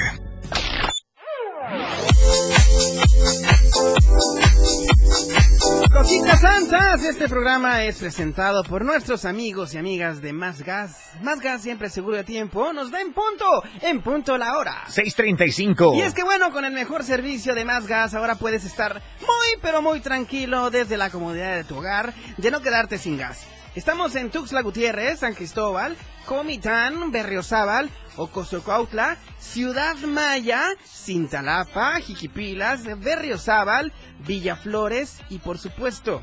Cositas 5.90 6.40
Santas, 6.40 7.02
este 7.02 7.28
programa 7.30 7.82
es 7.84 7.96
presentado 7.96 8.62
por 8.62 8.84
nuestros 8.84 9.24
amigos 9.24 9.72
y 9.72 9.78
amigas 9.78 10.20
de 10.20 10.34
Más 10.34 10.62
Gas. 10.62 11.12
Más 11.22 11.40
Gas 11.40 11.62
siempre 11.62 11.88
seguro 11.88 12.18
de 12.18 12.24
tiempo, 12.24 12.74
nos 12.74 12.90
da 12.90 13.00
en 13.00 13.14
punto, 13.14 13.46
en 13.80 14.02
punto 14.02 14.36
la 14.36 14.58
hora. 14.58 14.84
6.35. 14.88 15.96
Y 15.96 16.02
es 16.02 16.12
que 16.12 16.22
bueno, 16.22 16.52
con 16.52 16.66
el 16.66 16.74
mejor 16.74 17.04
servicio 17.04 17.54
de 17.54 17.64
Más 17.64 17.86
Gas 17.86 18.12
ahora 18.12 18.34
puedes 18.34 18.66
estar 18.66 19.00
muy 19.20 19.60
pero 19.62 19.80
muy 19.80 20.00
tranquilo 20.00 20.70
desde 20.70 20.98
la 20.98 21.08
comodidad 21.08 21.56
de 21.56 21.64
tu 21.64 21.78
hogar 21.78 22.12
de 22.36 22.50
no 22.50 22.60
quedarte 22.60 22.98
sin 22.98 23.16
gas. 23.16 23.46
Estamos 23.74 24.14
en 24.14 24.30
Tuxtla 24.30 24.62
Gutiérrez, 24.62 25.18
San 25.18 25.34
Cristóbal, 25.34 25.96
Comitán, 26.26 27.10
Berriozábal, 27.10 27.90
Ocosocautla, 28.16 29.16
Ciudad 29.40 29.96
Maya, 29.96 30.62
Cintalapa, 30.86 31.98
Jiquipilas, 32.00 32.84
Berriozábal, 33.00 33.92
Villaflores 34.24 35.20
y 35.28 35.40
por 35.40 35.58
supuesto, 35.58 36.22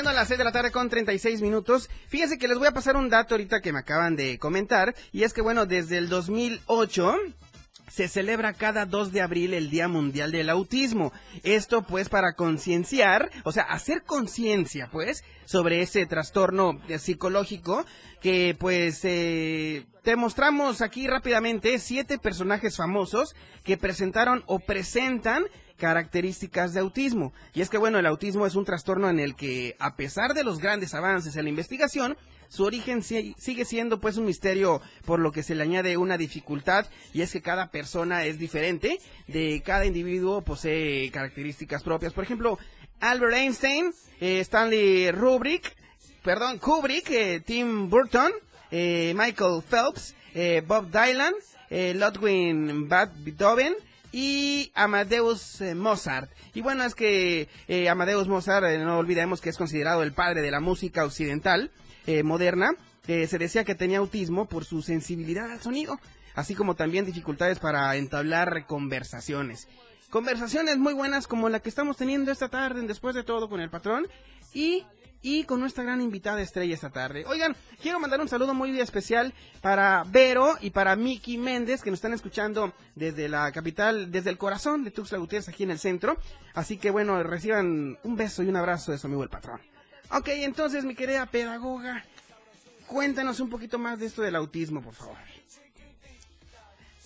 Siendo 0.00 0.18
las 0.18 0.28
6 0.28 0.38
de 0.38 0.44
la 0.44 0.52
tarde 0.52 0.70
con 0.70 0.88
36 0.88 1.42
minutos, 1.42 1.90
fíjense 2.08 2.38
que 2.38 2.48
les 2.48 2.56
voy 2.56 2.66
a 2.66 2.72
pasar 2.72 2.96
un 2.96 3.10
dato 3.10 3.34
ahorita 3.34 3.60
que 3.60 3.70
me 3.70 3.80
acaban 3.80 4.16
de 4.16 4.38
comentar, 4.38 4.94
y 5.12 5.24
es 5.24 5.34
que 5.34 5.42
bueno, 5.42 5.66
desde 5.66 5.98
el 5.98 6.08
2008 6.08 7.16
se 7.90 8.08
celebra 8.08 8.54
cada 8.54 8.86
2 8.86 9.12
de 9.12 9.20
abril 9.20 9.52
el 9.52 9.68
Día 9.68 9.88
Mundial 9.88 10.32
del 10.32 10.48
Autismo. 10.48 11.12
Esto 11.42 11.82
pues 11.82 12.08
para 12.08 12.32
concienciar, 12.32 13.30
o 13.44 13.52
sea, 13.52 13.64
hacer 13.64 14.02
conciencia 14.04 14.88
pues 14.90 15.22
sobre 15.44 15.82
ese 15.82 16.06
trastorno 16.06 16.80
eh, 16.88 16.98
psicológico 16.98 17.84
que 18.22 18.56
pues 18.58 19.00
eh, 19.04 19.84
te 20.02 20.16
mostramos 20.16 20.80
aquí 20.80 21.08
rápidamente 21.08 21.78
siete 21.78 22.18
personajes 22.18 22.78
famosos 22.78 23.34
que 23.64 23.76
presentaron 23.76 24.44
o 24.46 24.60
presentan 24.60 25.44
características 25.80 26.72
de 26.74 26.80
autismo. 26.80 27.32
Y 27.54 27.62
es 27.62 27.70
que 27.70 27.78
bueno, 27.78 27.98
el 27.98 28.06
autismo 28.06 28.46
es 28.46 28.54
un 28.54 28.64
trastorno 28.64 29.08
en 29.10 29.18
el 29.18 29.34
que 29.34 29.74
a 29.80 29.96
pesar 29.96 30.34
de 30.34 30.44
los 30.44 30.58
grandes 30.58 30.94
avances 30.94 31.34
en 31.36 31.44
la 31.44 31.48
investigación, 31.50 32.16
su 32.48 32.64
origen 32.64 33.02
si- 33.02 33.34
sigue 33.38 33.64
siendo 33.64 34.00
pues 34.00 34.16
un 34.16 34.26
misterio 34.26 34.82
por 35.04 35.18
lo 35.20 35.32
que 35.32 35.42
se 35.42 35.54
le 35.54 35.62
añade 35.62 35.96
una 35.96 36.18
dificultad 36.18 36.86
y 37.12 37.22
es 37.22 37.32
que 37.32 37.40
cada 37.42 37.70
persona 37.70 38.24
es 38.24 38.38
diferente, 38.38 38.98
de 39.28 39.62
cada 39.64 39.86
individuo 39.86 40.42
posee 40.42 41.10
características 41.10 41.82
propias. 41.82 42.12
Por 42.12 42.24
ejemplo, 42.24 42.58
Albert 43.00 43.34
Einstein, 43.34 43.92
eh, 44.20 44.40
Stanley 44.40 45.10
Kubrick, 45.12 45.74
perdón, 46.22 46.58
Kubrick, 46.58 47.08
eh, 47.10 47.40
Tim 47.40 47.88
Burton, 47.88 48.30
eh, 48.70 49.14
Michael 49.16 49.62
Phelps, 49.62 50.14
eh, 50.34 50.62
Bob 50.66 50.90
Dylan, 50.90 51.34
eh, 51.70 51.94
Ludwig 51.94 52.88
van 52.88 53.10
Beethoven 53.24 53.74
y 54.12 54.72
Amadeus 54.74 55.60
eh, 55.60 55.74
Mozart. 55.74 56.30
Y 56.54 56.60
bueno, 56.62 56.84
es 56.84 56.94
que 56.94 57.48
eh, 57.68 57.88
Amadeus 57.88 58.28
Mozart, 58.28 58.66
eh, 58.66 58.78
no 58.78 58.98
olvidemos 58.98 59.40
que 59.40 59.50
es 59.50 59.56
considerado 59.56 60.02
el 60.02 60.12
padre 60.12 60.42
de 60.42 60.50
la 60.50 60.60
música 60.60 61.04
occidental 61.04 61.70
eh, 62.06 62.22
moderna. 62.22 62.70
Se 63.06 63.38
decía 63.38 63.64
que 63.64 63.74
tenía 63.74 63.98
autismo 63.98 64.44
por 64.46 64.64
su 64.64 64.82
sensibilidad 64.82 65.50
al 65.50 65.60
sonido, 65.60 65.98
así 66.36 66.54
como 66.54 66.76
también 66.76 67.06
dificultades 67.06 67.58
para 67.58 67.96
entablar 67.96 68.66
conversaciones. 68.68 69.66
Conversaciones 70.10 70.78
muy 70.78 70.92
buenas 70.92 71.26
como 71.26 71.48
la 71.48 71.60
que 71.60 71.68
estamos 71.68 71.96
teniendo 71.96 72.32
esta 72.32 72.48
tarde, 72.48 72.82
después 72.82 73.14
de 73.14 73.22
todo, 73.22 73.48
con 73.48 73.60
el 73.60 73.70
patrón. 73.70 74.06
Y 74.52 74.84
y 75.22 75.44
con 75.44 75.60
nuestra 75.60 75.84
gran 75.84 76.00
invitada 76.00 76.40
estrella 76.40 76.74
esta 76.74 76.90
tarde. 76.90 77.24
Oigan, 77.26 77.54
quiero 77.82 78.00
mandar 78.00 78.20
un 78.20 78.28
saludo 78.28 78.54
muy 78.54 78.78
especial 78.80 79.34
para 79.60 80.04
Vero 80.06 80.56
y 80.60 80.70
para 80.70 80.96
Miki 80.96 81.36
Méndez, 81.36 81.82
que 81.82 81.90
nos 81.90 81.98
están 81.98 82.14
escuchando 82.14 82.72
desde 82.94 83.28
la 83.28 83.52
capital, 83.52 84.10
desde 84.10 84.30
el 84.30 84.38
corazón 84.38 84.82
de 84.82 84.90
Tuxtla 84.90 85.18
Gutiérrez, 85.18 85.48
aquí 85.48 85.64
en 85.64 85.72
el 85.72 85.78
centro. 85.78 86.16
Así 86.54 86.78
que 86.78 86.90
bueno, 86.90 87.22
reciban 87.22 87.98
un 88.02 88.16
beso 88.16 88.42
y 88.42 88.48
un 88.48 88.56
abrazo 88.56 88.92
de 88.92 88.98
su 88.98 89.06
amigo 89.06 89.22
el 89.22 89.28
patrón. 89.28 89.60
Ok, 90.10 90.28
entonces, 90.28 90.84
mi 90.84 90.94
querida 90.94 91.26
pedagoga, 91.26 92.04
cuéntanos 92.86 93.38
un 93.40 93.50
poquito 93.50 93.78
más 93.78 94.00
de 94.00 94.06
esto 94.06 94.22
del 94.22 94.36
autismo, 94.36 94.82
por 94.82 94.94
favor. 94.94 95.16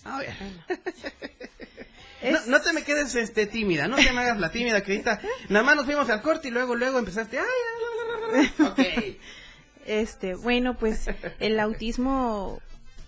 A 0.04 0.18
ver. 0.18 0.34
No, 2.32 2.38
no 2.46 2.60
te 2.60 2.72
me 2.72 2.82
quedes 2.82 3.14
este 3.14 3.46
tímida, 3.46 3.88
no 3.88 3.96
te 3.96 4.12
me 4.12 4.20
hagas 4.20 4.38
la 4.38 4.50
tímida 4.50 4.78
ahorita 4.78 5.20
nada 5.48 5.64
más 5.64 5.76
nos 5.76 5.84
fuimos 5.84 6.08
al 6.10 6.22
corte 6.22 6.48
y 6.48 6.50
luego 6.50 6.74
luego 6.74 6.98
empezaste, 6.98 7.38
ay, 7.38 7.44
ay, 8.34 8.40
ay, 8.40 8.52
ay". 8.58 8.66
ok. 8.66 9.20
Este, 9.86 10.34
bueno, 10.34 10.74
pues 10.78 11.06
el 11.40 11.60
autismo 11.60 12.60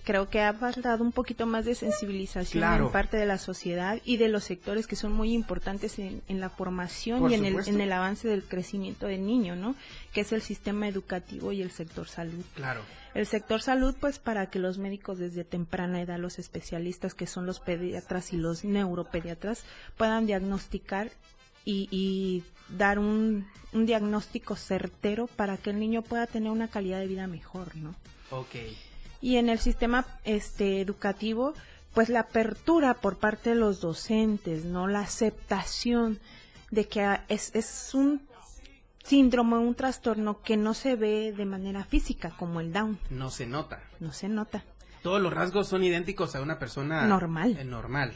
creo 0.04 0.28
que 0.28 0.40
ha 0.40 0.52
faltado 0.52 1.02
un 1.02 1.10
poquito 1.10 1.46
más 1.46 1.64
de 1.64 1.74
sensibilización 1.74 2.60
Claro. 2.60 2.86
en 2.86 2.92
parte 2.92 3.16
de 3.16 3.26
la 3.26 3.38
sociedad 3.38 3.98
y 4.04 4.18
de 4.18 4.28
los 4.28 4.44
sectores 4.44 4.86
que 4.86 4.94
son 4.94 5.12
muy 5.12 5.32
importantes 5.32 5.98
en, 5.98 6.22
en 6.28 6.38
la 6.38 6.48
formación 6.48 7.18
Por 7.20 7.30
y 7.32 7.34
en 7.34 7.44
el, 7.44 7.56
en 7.66 7.80
el 7.80 7.92
avance 7.92 8.28
del 8.28 8.44
crecimiento 8.44 9.06
del 9.06 9.26
niño, 9.26 9.56
¿no? 9.56 9.74
Que 10.12 10.20
es 10.20 10.30
el 10.32 10.42
sistema 10.42 10.86
educativo 10.86 11.50
y 11.50 11.60
el 11.62 11.70
sector 11.72 12.06
salud. 12.08 12.44
Claro. 12.54 12.82
El 13.16 13.26
sector 13.26 13.62
salud, 13.62 13.94
pues 13.98 14.18
para 14.18 14.50
que 14.50 14.58
los 14.58 14.76
médicos 14.76 15.16
desde 15.16 15.42
temprana 15.42 16.02
edad, 16.02 16.18
los 16.18 16.38
especialistas 16.38 17.14
que 17.14 17.26
son 17.26 17.46
los 17.46 17.60
pediatras 17.60 18.34
y 18.34 18.36
los 18.36 18.62
neuropediatras, 18.62 19.64
puedan 19.96 20.26
diagnosticar 20.26 21.10
y, 21.64 21.88
y 21.90 22.44
dar 22.76 22.98
un, 22.98 23.46
un 23.72 23.86
diagnóstico 23.86 24.54
certero 24.54 25.28
para 25.28 25.56
que 25.56 25.70
el 25.70 25.80
niño 25.80 26.02
pueda 26.02 26.26
tener 26.26 26.50
una 26.50 26.68
calidad 26.68 27.00
de 27.00 27.06
vida 27.06 27.26
mejor, 27.26 27.74
¿no? 27.76 27.94
Ok. 28.30 28.56
Y 29.22 29.36
en 29.36 29.48
el 29.48 29.60
sistema 29.60 30.06
este 30.24 30.82
educativo, 30.82 31.54
pues 31.94 32.10
la 32.10 32.20
apertura 32.20 32.92
por 32.92 33.16
parte 33.16 33.48
de 33.48 33.56
los 33.56 33.80
docentes, 33.80 34.66
¿no? 34.66 34.88
La 34.88 35.00
aceptación 35.00 36.20
de 36.70 36.86
que 36.86 37.00
ah, 37.00 37.24
es, 37.28 37.54
es 37.54 37.94
un 37.94 38.20
síndrome, 39.06 39.56
un 39.58 39.74
trastorno 39.74 40.42
que 40.42 40.56
no 40.56 40.74
se 40.74 40.96
ve 40.96 41.32
de 41.36 41.44
manera 41.46 41.84
física, 41.84 42.30
como 42.38 42.60
el 42.60 42.72
Down, 42.72 42.98
No 43.10 43.30
se 43.30 43.46
nota. 43.46 43.80
no 44.00 44.12
se 44.12 44.28
nota. 44.28 44.64
Todos 45.02 45.20
los 45.22 45.32
rasgos 45.32 45.68
son 45.68 45.84
idénticos 45.84 46.34
a 46.34 46.40
una 46.42 46.58
persona 46.58 47.06
Normal. 47.06 47.56
eh, 47.58 47.64
normal. 47.64 48.12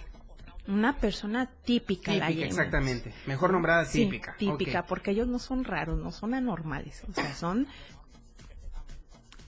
Una 0.67 0.97
persona 0.97 1.47
típica, 1.65 2.13
la 2.13 2.27
Típica, 2.29 2.47
llamamos. 2.47 2.59
exactamente. 2.59 3.15
Mejor 3.27 3.53
nombrada 3.53 3.85
Sí, 3.87 4.05
típica. 4.05 4.35
típica, 4.37 4.81
Ok. 4.81 4.87
porque 4.89 5.13
ellos 5.13 5.27
no 5.29 5.39
son 5.39 5.65
raros, 5.65 5.99
no 5.99 6.11
son 6.13 6.35
anormales, 6.35 7.03
o 7.09 7.13
sea, 7.15 7.35
son 7.35 7.67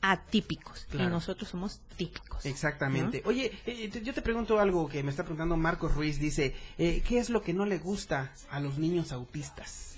atípicos 0.01 0.87
Claro. 0.91 1.09
y 1.09 1.11
nosotros 1.13 1.49
somos 1.49 1.81
típicos. 1.97 2.45
Exactamente. 2.45 3.23
Oye, 3.25 3.53
eh, 3.67 3.89
te- 3.89 4.03
yo 4.03 4.13
te 4.13 4.23
pregunto 4.23 4.59
algo 4.59 4.89
que 4.89 5.03
me 5.05 5.11
está 5.11 5.23
preguntando 5.23 5.57
Marcos 5.57 5.95
Ruiz. 5.95 6.19
Dice, 6.19 6.57
eh, 6.79 7.03
¿qué 7.07 7.19
es 7.19 7.31
lo 7.31 7.43
que 7.43 7.53
no 7.55 7.67
le 7.67 7.79
gusta 7.79 8.33
a 8.51 8.59
los 8.59 8.79
niños 8.79 9.13
autistas? 9.13 9.92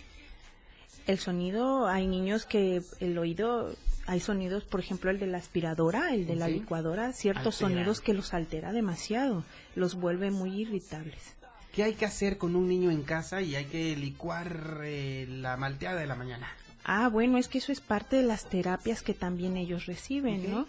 El 1.07 1.19
sonido, 1.19 1.87
hay 1.87 2.07
niños 2.07 2.47
que 2.47 2.83
el 3.01 3.19
oído, 3.19 3.75
hay 4.07 4.21
sonidos, 4.21 4.65
por 4.65 4.81
ejemplo, 4.81 5.11
el 5.11 5.19
de 5.19 5.27
la 5.27 5.39
aspiradora, 5.39 6.15
el 6.15 6.27
de 6.27 6.37
la 6.37 6.47
Sí. 6.47 6.55
licuadora, 6.55 7.13
ciertos 7.13 7.61
Altera. 7.63 7.69
sonidos 7.81 8.01
que 8.01 8.15
los 8.15 8.33
altera 8.33 8.73
demasiado, 8.73 9.45
los 9.75 9.95
vuelve 9.97 10.31
muy 10.31 10.63
irritables. 10.63 11.35
¿Qué 11.73 11.83
hay 11.83 11.95
que 11.95 12.05
hacer 12.07 12.39
con 12.39 12.55
un 12.57 12.69
niño 12.69 12.91
en 12.91 13.03
casa 13.03 13.43
y 13.43 13.57
hay 13.57 13.65
que 13.67 13.97
licuar 13.97 14.81
eh, 14.85 15.27
la 15.29 15.57
malteada 15.57 16.01
de 16.01 16.07
la 16.07 16.15
mañana? 16.15 16.49
Ah, 16.85 17.09
bueno, 17.09 17.37
es 17.39 17.49
que 17.49 17.59
eso 17.59 17.73
es 17.73 17.81
parte 17.81 18.17
de 18.17 18.23
las 18.23 18.49
terapias 18.49 19.03
que 19.03 19.13
también 19.15 19.57
ellos 19.57 19.87
reciben. 19.87 20.51
¿no? 20.51 20.67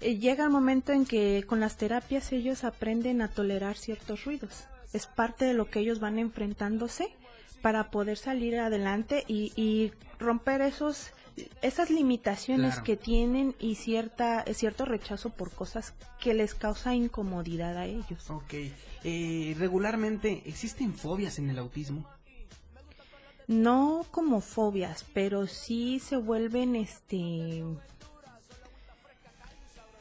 Eh, 0.00 0.16
llega 0.18 0.44
el 0.44 0.50
momento 0.50 0.92
en 0.92 1.04
que 1.04 1.44
con 1.46 1.60
las 1.60 1.76
terapias 1.76 2.32
ellos 2.32 2.64
aprenden 2.64 3.20
a 3.22 3.28
tolerar 3.28 3.76
ciertos 3.76 4.24
ruidos. 4.24 4.64
Es 4.92 5.06
parte 5.06 5.44
de 5.44 5.54
lo 5.54 5.68
que 5.70 5.80
ellos 5.80 6.00
van 6.00 6.18
enfrentándose 6.18 7.08
para 7.62 7.90
poder 7.90 8.18
salir 8.18 8.58
adelante 8.58 9.24
y, 9.28 9.52
y 9.56 9.92
romper 10.18 10.60
esos 10.60 11.12
esas 11.62 11.88
limitaciones 11.88 12.72
Claro. 12.72 12.84
que 12.84 12.96
tienen 12.98 13.54
y 13.58 13.76
cierta 13.76 14.44
cierto 14.52 14.84
rechazo 14.84 15.30
por 15.30 15.50
cosas 15.50 15.94
que 16.20 16.34
les 16.34 16.54
causa 16.54 16.94
incomodidad 16.94 17.78
a 17.78 17.86
ellos. 17.86 18.28
Ok. 18.28 18.52
Eh, 19.04 19.56
regularmente, 19.58 20.42
¿existen 20.44 20.92
fobias 20.92 21.38
en 21.38 21.48
el 21.48 21.58
autismo? 21.58 22.06
No 23.48 24.04
como 24.10 24.40
fobias, 24.42 25.06
pero 25.14 25.46
sí 25.46 25.98
se 26.00 26.16
vuelven 26.18 26.76
este 26.76 27.64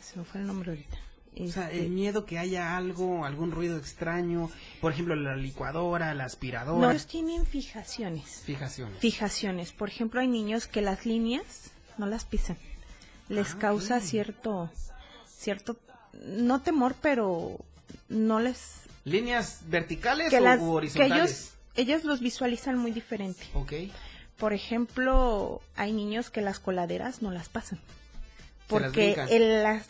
se 0.02 0.20
me 0.20 0.26
fue 0.26 0.42
el 0.42 0.48
nombre 0.48 0.72
ahorita. 0.72 0.98
O 1.40 1.48
sea, 1.48 1.68
Este, 1.68 1.86
el 1.86 1.90
miedo 1.92 2.26
que 2.26 2.38
haya 2.38 2.76
algo, 2.76 3.24
algún 3.26 3.52
ruido 3.52 3.78
extraño, 3.78 4.50
por 4.82 4.92
ejemplo, 4.92 5.16
la 5.16 5.36
licuadora, 5.38 6.14
la 6.14 6.26
aspiradora. 6.26 6.80
no, 6.86 6.92
ellos 6.92 7.08
tienen 7.08 7.46
fijaciones. 7.46 8.42
Fijaciones. 8.46 8.98
Fijaciones. 9.00 9.72
Por 9.72 9.88
ejemplo, 9.90 10.20
hay 10.20 10.28
niños 10.28 10.68
que 10.68 10.82
las 10.82 11.06
líneas 11.06 11.72
no 11.98 12.06
las 12.06 12.26
pisan. 12.26 12.58
Les 13.30 13.54
Ah, 13.54 13.58
causa 13.60 14.00
cierto 14.02 14.70
cierto 15.26 15.78
no 16.26 16.62
temor, 16.62 16.96
pero 17.02 17.58
no 18.10 18.40
les 18.42 18.82
¿Líneas 19.06 19.62
verticales 19.68 20.30
que 20.30 20.38
o 20.38 20.42
las 20.42 20.60
u 20.60 20.64
que 20.64 20.70
horizontales? 20.70 21.14
ellos 21.32 21.52
ellos 21.76 22.04
los 22.04 22.20
visualizan 22.20 22.78
muy 22.78 22.92
diferente. 22.92 23.44
Ok. 23.54 23.74
Por 24.38 24.52
ejemplo, 24.54 25.62
hay 25.78 25.94
niños 25.94 26.30
que 26.30 26.42
las 26.42 26.60
coladeras 26.60 27.22
no 27.22 27.32
las 27.32 27.48
pasan. 27.48 27.80
Las 28.72 28.84
Porque 28.84 29.06
brincan. 29.14 29.28
el- 29.30 29.64
las, 29.64 29.88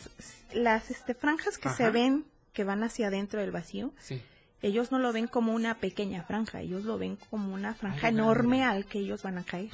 las 0.54 0.90
este, 0.90 1.14
franjas 1.14 1.58
que 1.58 1.68
se 1.70 1.90
ven, 1.90 2.24
que 2.52 2.64
van 2.64 2.82
hacia 2.82 3.08
adentro 3.08 3.40
del 3.40 3.50
vacío, 3.50 3.92
Sí. 4.00 4.20
ellos 4.62 4.90
no 4.92 4.98
lo 4.98 5.12
ven 5.12 5.26
como 5.26 5.52
una 5.54 5.74
pequeña 5.76 6.22
franja, 6.24 6.60
ellos 6.60 6.84
lo 6.84 6.98
ven 6.98 7.16
como 7.30 7.52
una 7.54 7.74
franja 7.74 8.08
enorme 8.08 8.58
grande. 8.58 8.76
al 8.78 8.86
que 8.86 8.98
ellos 8.98 9.22
van 9.22 9.38
a 9.38 9.44
caer. 9.44 9.70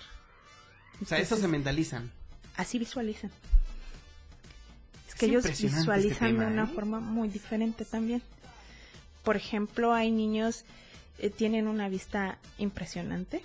O 1.03 1.05
sea, 1.05 1.19
eso 1.19 1.37
se 1.37 1.49
mentalizan. 1.49 2.11
Así 2.57 2.79
visualizan. 2.79 3.31
Es 5.07 5.15
Es 5.15 5.15
que 5.21 5.27
ellos 5.27 5.45
impresionante 5.45 5.81
visualizan 5.81 6.29
este 6.29 6.41
de 6.41 6.47
una 6.47 6.65
¿eh? 6.65 6.75
forma 6.75 7.01
muy 7.01 7.29
diferente 7.29 7.85
también. 7.85 8.23
Por 9.23 9.37
ejemplo, 9.37 9.93
hay 9.95 10.11
niños 10.11 10.65
eh, 11.19 11.31
tienen 11.31 11.67
una 11.67 11.89
vista 11.89 12.39
impresionante, 12.59 13.43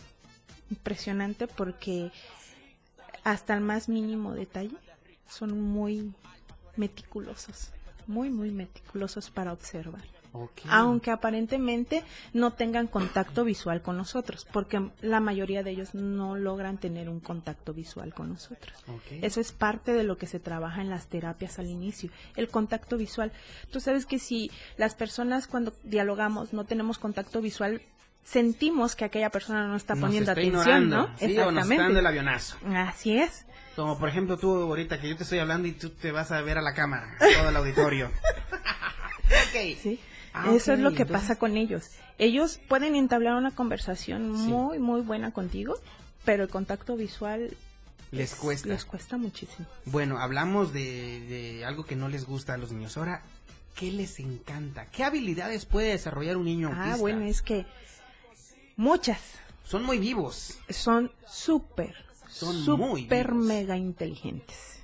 impresionante 0.70 1.48
porque 1.48 2.12
hasta 3.24 3.54
el 3.56 3.62
más 3.62 3.90
mínimo 3.90 4.34
detalle 4.34 4.76
son 5.34 5.60
muy 5.60 6.14
meticulosos. 6.76 7.72
muy, 8.06 8.30
muy 8.30 8.52
meticulosos 8.52 9.30
para 9.30 9.54
observar. 9.54 10.04
Aunque 10.68 11.12
aparentemente 11.12 12.04
no 12.34 12.52
tengan 12.54 12.88
contacto 12.88 13.44
visual 13.44 13.82
con 13.82 13.98
nosotros, 13.98 14.48
porque 14.52 14.90
la 15.02 15.20
mayoría 15.20 15.62
de 15.62 15.72
ellos 15.72 15.94
no 15.94 16.36
logran 16.36 16.80
tener 16.80 17.08
un 17.08 17.20
contacto 17.20 17.74
visual 17.74 18.14
con 18.14 18.30
nosotros. 18.30 18.84
Eso 19.22 19.40
es 19.40 19.52
parte 19.52 19.94
de 19.94 20.04
lo 20.04 20.18
que 20.18 20.26
se 20.26 20.40
trabaja 20.40 20.82
en 20.82 20.90
las 20.90 21.08
terapias 21.08 21.60
al 21.60 21.68
inicio, 21.68 22.10
el 22.36 22.50
contacto 22.50 22.98
visual. 22.98 23.32
Tú 23.72 23.80
sabes 23.80 24.06
que 24.08 24.18
si 24.18 24.50
las 24.78 24.96
personas 24.96 25.46
cuando 25.48 25.72
dialogamos 25.84 26.52
no 26.52 26.66
tenemos 26.66 26.98
contacto 26.98 27.40
visual, 27.40 27.82
sentimos 28.24 28.96
que 28.96 29.06
aquella 29.06 29.30
persona 29.30 29.68
no 29.68 29.76
está 29.76 29.96
poniendo 29.96 30.32
atención, 30.32 30.90
¿no? 30.90 31.10
Sí, 31.18 31.38
o 31.40 31.52
nos 31.52 31.70
está 31.70 31.88
el 31.88 32.06
avionazo. 32.06 32.58
Así 32.76 33.18
es. 33.18 33.46
Como 33.76 33.98
por 33.98 34.10
ejemplo 34.10 34.38
tú 34.38 34.52
ahorita 34.54 35.00
que 35.02 35.10
yo 35.10 35.18
te 35.18 35.24
estoy 35.24 35.40
hablando 35.40 35.68
y 35.68 35.72
tú 35.72 35.90
te 35.90 36.12
vas 36.12 36.32
a 36.32 36.42
ver 36.42 36.58
a 36.58 36.62
la 36.62 36.74
cámara, 36.74 37.16
todo 37.20 37.50
el 37.50 37.56
auditorio. 37.56 38.08
ok. 39.26 39.78
Sí. 39.82 40.00
Ah, 40.34 40.52
Eso 40.54 40.74
es 40.74 40.80
lo 40.80 40.94
que 40.94 41.06
pasa 41.06 41.38
con 41.38 41.58
ellos. 41.58 41.92
Ellos 42.18 42.60
pueden 42.68 42.96
entablar 42.96 43.36
una 43.36 43.52
conversación 43.52 44.32
muy, 44.32 44.80
muy 44.80 45.02
buena 45.02 45.32
contigo, 45.32 45.76
pero 46.26 46.44
el 46.44 46.50
contacto 46.50 46.96
visual 46.96 47.56
les 48.12 48.36
cuesta. 48.36 48.68
Les 48.68 48.86
cuesta 48.86 49.18
muchísimo. 49.18 49.68
Bueno, 49.86 50.20
hablamos 50.20 50.74
de, 50.74 51.22
de, 51.22 51.66
algo 51.66 51.86
que 51.86 51.96
no 51.96 52.10
les 52.10 52.26
gusta 52.26 52.54
a 52.54 52.58
los 52.58 52.72
niños. 52.72 52.98
Ahora, 52.98 53.24
¿qué 53.76 53.92
les 53.92 54.20
encanta? 54.20 54.88
¿Qué 54.88 55.04
habilidades 55.04 55.66
puede 55.66 55.90
desarrollar 55.90 56.38
un 56.38 56.46
niño 56.46 56.72
Ah, 56.74 56.96
bueno, 57.00 57.26
es 57.26 57.42
que 57.42 57.66
muchas. 58.76 59.20
Son 59.64 59.84
muy 59.84 59.98
vivos. 59.98 60.60
Son 60.70 61.12
súper, 61.28 61.96
son 62.28 62.64
súper 62.64 63.34
mega 63.34 63.78
inteligentes. 63.78 64.80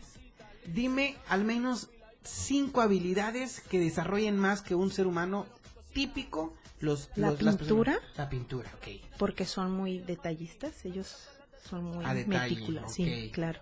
Dime 0.65 1.15
al 1.27 1.43
menos 1.43 1.89
cinco 2.23 2.81
habilidades 2.81 3.61
que 3.61 3.79
desarrollen 3.79 4.37
más 4.37 4.61
que 4.61 4.75
un 4.75 4.91
ser 4.91 5.07
humano 5.07 5.45
típico. 5.93 6.53
Los, 6.79 7.09
la 7.15 7.35
pintura. 7.35 7.99
la 8.15 8.29
pintura, 8.29 8.71
ok. 8.77 9.17
Porque 9.17 9.43
son 9.43 9.71
muy 9.71 9.99
detallistas, 9.99 10.85
ellos 10.85 11.27
son 11.69 11.83
muy 11.83 12.05
meticulosos. 12.25 12.93
Sí, 12.93 13.29
claro. 13.33 13.59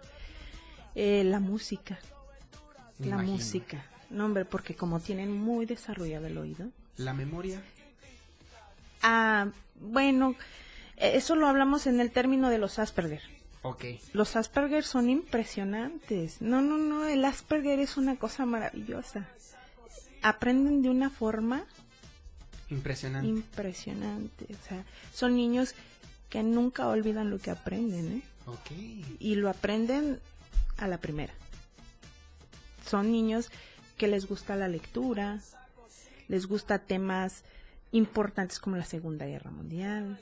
Eh, 0.93 1.23
la 1.23 1.39
música. 1.39 1.97
la 2.99 3.17
música. 3.17 3.84
No, 4.09 4.25
hombre, 4.25 4.45
porque 4.45 4.75
como 4.75 4.99
tienen 4.99 5.32
muy 5.32 5.65
desarrollado 5.65 6.28
el 6.28 6.38
oído. 6.38 6.69
La 6.95 7.13
memoria. 7.13 7.61
Ah, 9.02 9.50
bueno, 9.76 10.36
eso 10.98 11.36
lo 11.36 11.48
hablamos 11.48 11.88
en 11.88 12.00
el 12.00 12.12
término 12.12 12.50
de 12.50 12.58
los 12.58 12.80
Asperger. 12.80 13.22
Los 14.14 14.36
Asperger 14.36 14.84
son 14.84 15.10
impresionantes. 15.10 16.41
No, 16.41 16.62
no, 16.62 16.78
no, 16.78 17.06
el 17.06 17.26
Asperger 17.26 17.80
es 17.80 17.98
una 17.98 18.16
cosa 18.16 18.45
maravillosa. 18.45 19.28
Aprenden 20.22 20.82
de 20.82 20.89
una 20.89 21.10
forma 21.10 21.66
impresionante. 22.70 23.28
Impresionante. 23.28 24.45
O 24.50 24.68
sea, 24.68 24.84
son 25.14 25.36
niños 25.36 25.76
que 26.30 26.43
nunca 26.43 26.88
olvidan 26.88 27.30
lo 27.30 27.39
que 27.39 27.52
aprenden, 27.52 28.18
¿eh? 28.18 28.22
Y 29.20 29.36
lo 29.36 29.50
aprenden 29.50 30.20
a 30.78 30.88
la 30.88 30.98
primera. 30.98 31.34
Son 32.86 33.12
niños 33.12 33.52
que 33.98 34.08
les 34.08 34.28
gusta 34.28 34.56
la 34.56 34.70
lectura, 34.70 35.41
les 36.30 36.45
gusta 36.45 36.80
temas 36.80 37.43
importantes 37.92 38.60
como 38.60 38.76
la 38.76 38.86
Segunda 38.86 39.26
Guerra 39.26 39.52
Mundial, 39.52 40.20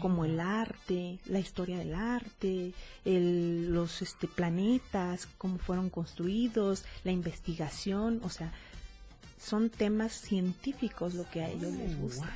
como 0.00 0.24
el 0.24 0.40
arte, 0.40 1.18
la 1.26 1.38
historia 1.38 1.78
del 1.78 1.94
arte, 1.94 2.72
los 3.04 4.02
este, 4.02 4.28
planetas, 4.28 5.28
cómo 5.38 5.58
fueron 5.58 5.90
construidos, 5.90 6.84
la 7.04 7.12
investigación, 7.12 8.20
o 8.22 8.28
sea, 8.28 8.52
son 9.40 9.70
temas 9.70 10.12
científicos 10.12 11.14
lo 11.14 11.28
que 11.30 11.42
a 11.42 11.48
ellos 11.48 11.72
les 11.72 11.98
gusta. 11.98 12.30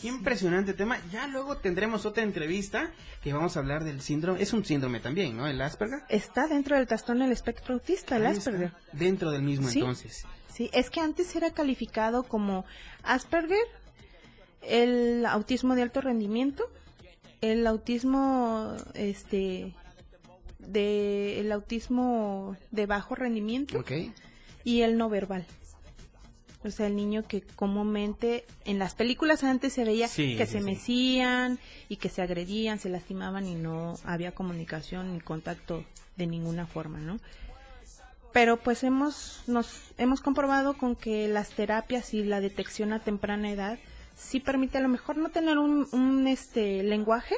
Qué 0.00 0.08
impresionante 0.08 0.72
tema. 0.72 0.98
Ya 1.12 1.26
luego 1.26 1.58
tendremos 1.58 2.06
otra 2.06 2.22
entrevista 2.22 2.90
que 3.22 3.34
vamos 3.34 3.56
a 3.56 3.60
hablar 3.60 3.84
del 3.84 4.00
síndrome. 4.00 4.40
Es 4.40 4.54
un 4.54 4.64
síndrome 4.64 5.00
también, 5.00 5.36
¿no? 5.36 5.46
El 5.46 5.60
Asperger. 5.60 6.00
Está 6.08 6.46
dentro 6.46 6.76
del 6.76 6.86
trastorno 6.86 7.24
del 7.24 7.32
espectro 7.32 7.74
autista, 7.74 8.16
el 8.16 8.26
Asperger. 8.26 8.72
Dentro 8.92 9.30
del 9.30 9.42
mismo 9.42 9.68
entonces. 9.68 10.24
Sí, 10.60 10.68
es 10.74 10.90
que 10.90 11.00
antes 11.00 11.34
era 11.36 11.52
calificado 11.52 12.22
como 12.22 12.66
Asperger 13.02 13.66
el 14.60 15.24
autismo 15.24 15.74
de 15.74 15.80
alto 15.80 16.02
rendimiento, 16.02 16.70
el 17.40 17.66
autismo 17.66 18.76
este 18.92 19.74
de 20.58 21.40
el 21.40 21.50
autismo 21.50 22.58
de 22.72 22.84
bajo 22.84 23.14
rendimiento 23.14 23.82
y 24.62 24.82
el 24.82 24.98
no 24.98 25.08
verbal. 25.08 25.46
O 26.62 26.70
sea, 26.70 26.88
el 26.88 26.94
niño 26.94 27.26
que 27.26 27.40
comúnmente 27.40 28.44
en 28.66 28.78
las 28.78 28.94
películas 28.94 29.44
antes 29.44 29.72
se 29.72 29.84
veía 29.84 30.10
que 30.10 30.44
se 30.44 30.60
mecían 30.60 31.58
y 31.88 31.96
que 31.96 32.10
se 32.10 32.20
agredían, 32.20 32.78
se 32.78 32.90
lastimaban 32.90 33.46
y 33.46 33.54
no 33.54 33.94
había 34.04 34.32
comunicación 34.32 35.14
ni 35.14 35.20
contacto 35.20 35.86
de 36.18 36.26
ninguna 36.26 36.66
forma, 36.66 36.98
¿no? 36.98 37.18
Pero 38.32 38.58
pues 38.58 38.84
hemos 38.84 39.42
nos 39.46 39.68
hemos 39.98 40.20
comprobado 40.20 40.74
con 40.74 40.94
que 40.96 41.28
las 41.28 41.50
terapias 41.50 42.14
y 42.14 42.24
la 42.24 42.40
detección 42.40 42.92
a 42.92 43.00
temprana 43.00 43.50
edad 43.50 43.78
sí 44.20 44.40
permite 44.40 44.78
a 44.78 44.80
lo 44.80 44.88
mejor 44.88 45.16
no 45.16 45.30
tener 45.30 45.58
un, 45.58 46.26
este 46.28 46.82
lenguaje, 46.82 47.36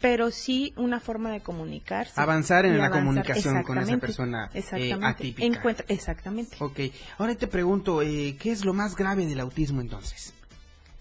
pero 0.00 0.30
sí 0.30 0.72
una 0.76 1.00
forma 1.00 1.30
de 1.30 1.40
comunicarse. 1.40 2.20
Avanzar 2.20 2.64
en 2.64 2.78
la 2.78 2.90
comunicación 2.90 3.62
con 3.62 3.78
esa 3.78 3.98
persona 3.98 4.50
eh, 4.54 4.98
atípica. 5.02 5.76
exactamente. 5.88 6.56
Ok, 6.60 6.80
ahora 7.18 7.34
te 7.34 7.46
pregunto, 7.46 8.02
eh, 8.02 8.36
¿qué 8.38 8.52
es 8.52 8.64
lo 8.64 8.72
más 8.72 8.96
grave 8.96 9.26
del 9.26 9.40
autismo 9.40 9.80
entonces? 9.80 10.32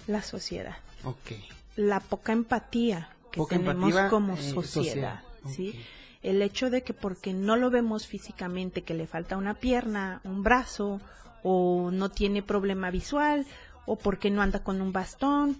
La 0.07 0.21
sociedad. 0.21 0.77
Ok. 1.03 1.31
La 1.75 1.99
poca 1.99 2.33
empatía 2.33 3.09
que 3.31 3.41
tenemos 3.47 3.95
como 4.09 4.33
eh, 4.33 4.63
sociedad, 4.65 5.21
¿sí? 5.47 5.79
El 6.21 6.41
hecho 6.41 6.69
de 6.69 6.83
que 6.83 6.93
porque 6.93 7.33
no 7.33 7.55
lo 7.55 7.69
vemos 7.69 8.07
físicamente, 8.07 8.83
que 8.83 8.93
le 8.93 9.07
falta 9.07 9.37
una 9.37 9.55
pierna, 9.55 10.21
un 10.23 10.43
brazo, 10.43 11.01
o 11.43 11.89
no 11.91 12.09
tiene 12.09 12.43
problema 12.43 12.91
visual, 12.91 13.45
o 13.85 13.97
porque 13.97 14.29
no 14.29 14.41
anda 14.41 14.63
con 14.63 14.81
un 14.81 14.91
bastón. 14.91 15.57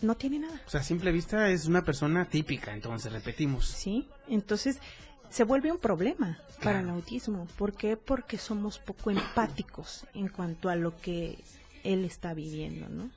No 0.00 0.16
tiene 0.16 0.38
nada. 0.38 0.60
O 0.66 0.70
sea, 0.70 0.80
a 0.80 0.84
simple 0.84 1.12
vista 1.12 1.50
es 1.50 1.66
una 1.66 1.84
persona 1.84 2.24
típica, 2.24 2.72
entonces 2.72 3.12
repetimos. 3.12 3.66
Sí, 3.66 4.08
entonces 4.28 4.78
se 5.28 5.44
vuelve 5.44 5.70
un 5.70 5.78
problema 5.78 6.38
para 6.62 6.80
el 6.80 6.88
autismo. 6.88 7.46
¿Por 7.58 7.74
qué? 7.74 7.96
Porque 7.96 8.38
somos 8.38 8.78
poco 8.78 9.10
empáticos 9.10 10.06
en 10.14 10.28
cuanto 10.28 10.70
a 10.70 10.76
lo 10.76 10.96
que 10.96 11.38
él 11.84 12.04
está 12.04 12.32
viviendo, 12.34 12.88
¿no? 12.88 13.10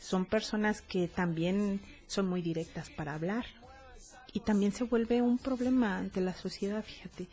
Son 0.00 0.24
personas 0.24 0.82
que 0.82 1.08
también 1.08 1.80
son 2.06 2.28
muy 2.28 2.42
directas 2.42 2.90
para 2.90 3.14
hablar. 3.14 3.46
Y 4.34 4.40
también 4.40 4.72
se 4.72 4.84
vuelve 4.84 5.22
un 5.22 5.38
problema 5.38 5.96
ante 5.96 6.20
la 6.20 6.34
sociedad, 6.34 6.84
fíjate 6.84 7.28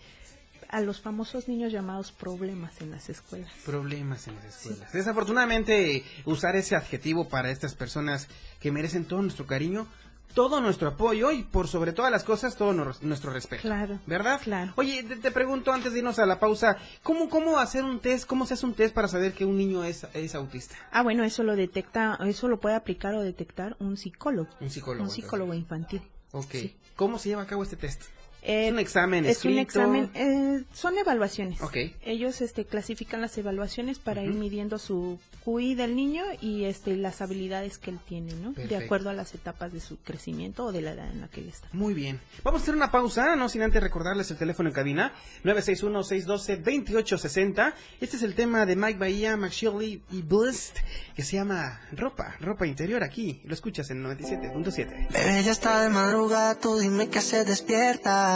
a 0.72 0.80
los 0.80 1.02
famosos 1.02 1.50
niños 1.50 1.72
llamados 1.72 2.14
problemas 2.14 2.80
en 2.80 2.92
las 2.92 3.10
escuelas. 3.10 3.52
Problemas 3.66 4.28
en 4.28 4.36
las 4.36 4.46
escuelas. 4.46 4.92
Desafortunadamente, 4.94 6.04
usar 6.26 6.56
ese 6.56 6.78
adjetivo 6.78 7.28
para 7.28 7.52
estas 7.52 7.76
personas 7.76 8.30
que 8.60 8.72
merecen 8.72 9.04
todo 9.04 9.22
nuestro 9.22 9.46
cariño, 9.46 9.86
todo 10.34 10.62
nuestro 10.62 10.88
apoyo 10.88 11.32
y 11.32 11.44
por 11.44 11.68
sobre 11.68 11.92
todas 11.92 12.10
las 12.10 12.24
cosas 12.24 12.56
todo 12.56 12.72
nuestro 13.02 13.34
respeto. 13.34 13.64
Claro. 13.64 14.00
¿Verdad? 14.08 14.40
Claro. 14.42 14.72
Oye, 14.78 15.04
te, 15.04 15.32
pregunto 15.32 15.74
antes 15.74 15.92
de 15.92 16.00
irnos 16.00 16.20
a 16.20 16.26
la 16.26 16.40
pausa, 16.40 16.78
¿cómo, 17.04 17.30
¿cómo 17.30 17.60
hacer 17.60 17.84
un 17.84 18.00
test? 18.00 18.26
¿Cómo 18.26 18.46
se 18.46 18.54
hace 18.54 18.66
un 18.66 18.74
test 18.74 18.96
para 18.96 19.10
saber 19.10 19.34
que 19.34 19.44
un 19.44 19.58
niño 19.58 19.84
es, 19.84 20.08
es 20.14 20.36
autista? 20.36 20.76
Ah, 20.92 21.04
bueno, 21.04 21.26
eso 21.26 21.44
lo 21.44 21.58
detecta, 21.58 22.18
eso 22.26 22.48
lo 22.48 22.62
puede 22.62 22.76
aplicar 22.76 23.14
o 23.16 23.22
detectar 23.22 23.76
un 23.80 23.98
psicólogo. 23.98 24.50
Un 24.62 24.70
psicólogo. 24.70 25.04
Un 25.04 25.10
psicólogo 25.10 25.54
infantil. 25.54 26.02
Ok. 26.32 26.56
¿Cómo 26.96 27.20
se 27.20 27.30
lleva 27.30 27.42
a 27.44 27.48
cabo 27.48 27.64
este 27.64 27.76
test? 27.76 28.02
Es 28.42 28.72
un 28.72 28.80
examen 28.80 29.26
es 29.26 29.46
un 29.46 29.58
examen 29.60 30.10
eh, 30.16 30.64
son 30.74 30.98
evaluaciones. 30.98 31.62
Okay. 31.62 31.96
ellos 32.04 32.42
este 32.42 32.66
clasifican 32.66 33.22
las 33.22 33.38
evaluaciones 33.38 34.00
para 34.00 34.24
ir 34.24 34.34
midiendo 34.34 34.80
su 34.80 35.20
QI 35.46 35.76
del 35.76 35.96
niño 35.96 36.24
y 36.42 36.66
este 36.66 36.96
las 36.98 37.22
habilidades 37.22 37.78
que 37.78 37.92
él 37.92 38.00
tiene 38.08 38.34
no 38.34 38.52
de 38.52 38.78
acuerdo 38.78 39.10
a 39.10 39.14
las 39.14 39.34
etapas 39.36 39.72
de 39.72 39.80
su 39.80 39.98
crecimiento 39.98 40.66
o 40.66 40.72
de 40.72 40.82
la 40.82 40.92
edad 40.92 41.10
en 41.12 41.22
la 41.22 41.28
que 41.28 41.42
él 41.42 41.50
está. 41.50 41.68
Muy 41.74 41.94
bien. 41.94 42.20
Vamos 42.44 42.62
a 42.62 42.64
hacer 42.64 42.76
una 42.76 42.92
pausa 42.92 43.36
no 43.36 43.50
sin 43.50 43.62
antes 43.62 43.82
recordarles 43.82 44.30
el 44.32 44.38
teléfono 44.38 44.70
en 44.70 44.76
cabina 44.76 45.14
961 45.44 46.04
612 46.04 46.56
2860 46.58 47.76
este 48.00 48.18
es 48.18 48.24
el 48.24 48.36
tema 48.36 48.66
de 48.66 48.76
Mike 48.76 49.00
Bahía 49.00 49.38
McShirley 49.38 50.02
y 50.12 50.22
Bliss 50.22 50.74
que 51.16 51.24
se 51.24 51.38
llama 51.38 51.82
ropa 51.92 52.36
ropa 52.40 52.66
interior 52.66 53.04
aquí 53.04 53.42
lo 53.46 53.54
escuchas 53.54 53.90
en 53.92 54.04
97.7 54.04 55.12
bebé 55.12 55.44
ya 55.44 55.52
está 55.52 55.82
de 55.82 55.90
madrugada 55.90 56.56
tú 56.56 56.80
dime 56.80 57.10
que 57.10 57.22
se 57.22 57.44
despierta 57.46 58.31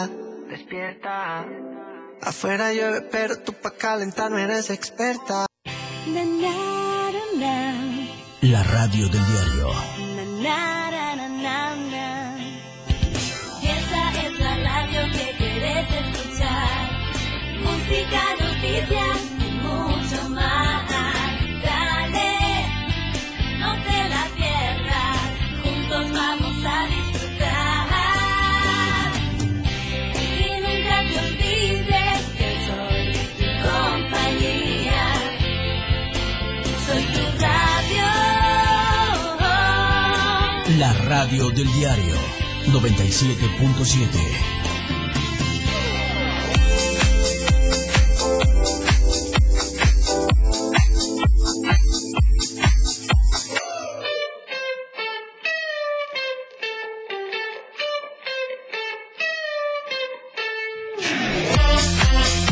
Despierta. 0.49 1.45
Afuera 2.21 2.73
llueve, 2.73 3.01
pero 3.11 3.37
tú 3.39 3.53
pa' 3.53 3.71
calentarme 3.71 4.43
eres 4.43 4.69
experta. 4.69 5.45
La 8.41 8.63
radio 8.63 9.09
del 9.09 9.25
diario. 9.31 9.67
Esta 13.77 14.01
es 14.23 14.39
la 14.39 14.55
radio 14.69 15.01
que 15.11 15.27
quieres 15.37 15.87
escuchar. 16.01 16.81
Música, 17.63 18.21
noticias 18.39 19.24
La 40.77 40.91
radio 40.91 41.49
del 41.51 41.71
diario 41.71 42.15
97.7. 42.65 44.55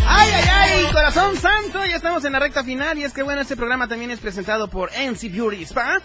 ¡Ay, 0.07 0.31
ay, 0.31 0.43
ay! 0.49 0.85
Corazón 0.93 1.35
santo, 1.35 1.85
ya 1.85 1.97
estamos 1.97 2.23
en 2.23 2.31
la 2.31 2.39
recta 2.39 2.63
final 2.63 2.97
y 2.97 3.03
es 3.03 3.11
que 3.11 3.21
bueno, 3.21 3.41
este 3.41 3.57
programa 3.57 3.89
también 3.89 4.11
es 4.11 4.19
presentado 4.21 4.69
por 4.69 4.91
NC 4.93 5.29
Beauty 5.29 5.63
Spa, 5.63 6.01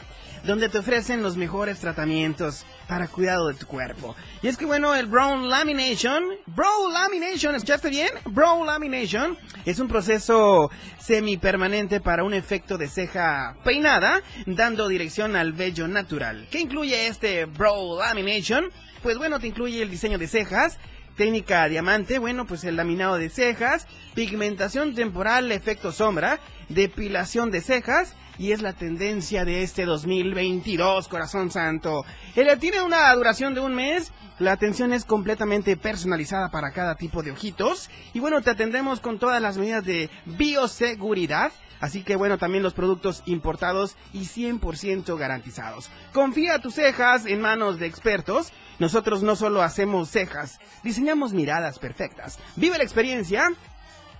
donde 0.48 0.70
te 0.70 0.78
ofrecen 0.78 1.22
los 1.22 1.36
mejores 1.36 1.78
tratamientos 1.78 2.64
para 2.88 3.06
cuidado 3.06 3.48
de 3.48 3.54
tu 3.54 3.66
cuerpo. 3.66 4.16
Y 4.40 4.48
es 4.48 4.56
que 4.56 4.64
bueno, 4.64 4.94
el 4.94 5.04
Brown 5.04 5.50
Lamination, 5.50 6.24
Brow 6.46 6.90
Lamination, 6.90 7.54
¿escuchaste 7.54 7.90
bien? 7.90 8.08
Brow 8.24 8.64
Lamination 8.64 9.36
es 9.66 9.78
un 9.78 9.88
proceso 9.88 10.70
semipermanente 10.98 12.00
para 12.00 12.24
un 12.24 12.32
efecto 12.32 12.78
de 12.78 12.88
ceja 12.88 13.58
peinada, 13.62 14.22
dando 14.46 14.88
dirección 14.88 15.36
al 15.36 15.52
vello 15.52 15.86
natural. 15.86 16.48
¿Qué 16.50 16.60
incluye 16.60 17.08
este 17.08 17.44
Brow 17.44 17.98
Lamination? 17.98 18.70
Pues 19.02 19.18
bueno, 19.18 19.40
te 19.40 19.48
incluye 19.48 19.82
el 19.82 19.90
diseño 19.90 20.16
de 20.16 20.28
cejas, 20.28 20.78
técnica 21.14 21.68
diamante, 21.68 22.18
bueno, 22.18 22.46
pues 22.46 22.64
el 22.64 22.76
laminado 22.76 23.18
de 23.18 23.28
cejas, 23.28 23.86
pigmentación 24.14 24.94
temporal, 24.94 25.52
efecto 25.52 25.92
sombra, 25.92 26.40
depilación 26.70 27.50
de 27.50 27.60
cejas 27.60 28.14
y 28.38 28.52
es 28.52 28.62
la 28.62 28.72
tendencia 28.72 29.44
de 29.44 29.62
este 29.62 29.84
2022, 29.84 31.08
corazón 31.08 31.50
santo. 31.50 32.04
Ella 32.36 32.56
tiene 32.56 32.82
una 32.82 33.12
duración 33.14 33.54
de 33.54 33.60
un 33.60 33.74
mes. 33.74 34.12
La 34.38 34.52
atención 34.52 34.92
es 34.92 35.04
completamente 35.04 35.76
personalizada 35.76 36.50
para 36.50 36.70
cada 36.70 36.94
tipo 36.94 37.22
de 37.22 37.32
ojitos. 37.32 37.90
Y 38.14 38.20
bueno, 38.20 38.40
te 38.40 38.50
atendemos 38.50 39.00
con 39.00 39.18
todas 39.18 39.42
las 39.42 39.58
medidas 39.58 39.84
de 39.84 40.08
bioseguridad. 40.24 41.50
Así 41.80 42.02
que 42.02 42.16
bueno, 42.16 42.38
también 42.38 42.62
los 42.62 42.74
productos 42.74 43.22
importados 43.26 43.96
y 44.12 44.22
100% 44.22 45.16
garantizados. 45.16 45.90
Confía 46.12 46.60
tus 46.60 46.74
cejas 46.74 47.26
en 47.26 47.40
manos 47.40 47.78
de 47.78 47.86
expertos. 47.86 48.52
Nosotros 48.78 49.24
no 49.24 49.34
solo 49.34 49.62
hacemos 49.62 50.08
cejas, 50.08 50.60
diseñamos 50.84 51.32
miradas 51.32 51.80
perfectas. 51.80 52.38
Vive 52.54 52.78
la 52.78 52.84
experiencia 52.84 53.48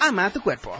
ama 0.00 0.30
tu 0.30 0.40
cuerpo. 0.40 0.72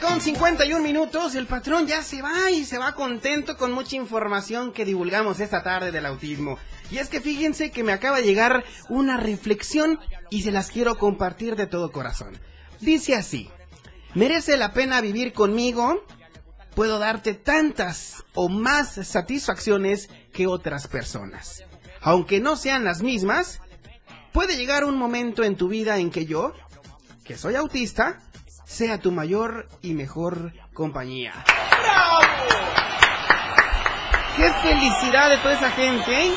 Con 0.00 0.20
51 0.20 0.82
minutos. 0.82 1.34
El 1.34 1.46
patrón 1.46 1.86
ya 1.86 2.02
se 2.02 2.22
va 2.22 2.50
y 2.50 2.64
se 2.64 2.78
va 2.78 2.94
contento 2.94 3.56
con 3.56 3.72
mucha 3.72 3.96
información 3.96 4.72
que 4.72 4.84
divulgamos 4.84 5.40
esta 5.40 5.62
tarde 5.62 5.90
del 5.90 6.06
autismo. 6.06 6.58
Y 6.90 6.98
es 6.98 7.08
que 7.08 7.20
fíjense 7.20 7.70
que 7.70 7.82
me 7.82 7.92
acaba 7.92 8.18
de 8.18 8.26
llegar 8.26 8.64
una 8.88 9.16
reflexión 9.16 9.98
y 10.30 10.42
se 10.42 10.52
las 10.52 10.70
quiero 10.70 10.96
compartir 10.98 11.56
de 11.56 11.66
todo 11.66 11.92
corazón. 11.92 12.38
Dice 12.80 13.14
así, 13.14 13.50
¿merece 14.14 14.56
la 14.56 14.72
pena 14.72 15.00
vivir 15.00 15.32
conmigo? 15.32 16.04
Puedo 16.74 16.98
darte 16.98 17.34
tantas 17.34 18.24
o 18.34 18.48
más 18.48 18.94
satisfacciones 19.06 20.08
que 20.32 20.46
otras 20.46 20.86
personas. 20.86 21.64
Aunque 22.00 22.40
no 22.40 22.56
sean 22.56 22.84
las 22.84 23.02
mismas, 23.02 23.60
puede 24.32 24.56
llegar 24.56 24.84
un 24.84 24.96
momento 24.96 25.44
en 25.44 25.56
tu 25.56 25.68
vida 25.68 25.98
en 25.98 26.10
que 26.10 26.26
yo, 26.26 26.52
que 27.24 27.36
soy 27.36 27.56
autista, 27.56 28.22
sea 28.68 28.98
tu 28.98 29.10
mayor 29.10 29.66
y 29.80 29.94
mejor 29.94 30.52
compañía. 30.74 31.32
¡Bravo! 31.46 32.20
¡Qué 34.36 34.52
felicidad 34.62 35.30
de 35.30 35.38
toda 35.38 35.54
esa 35.54 35.70
gente! 35.70 36.26
¿eh? 36.26 36.32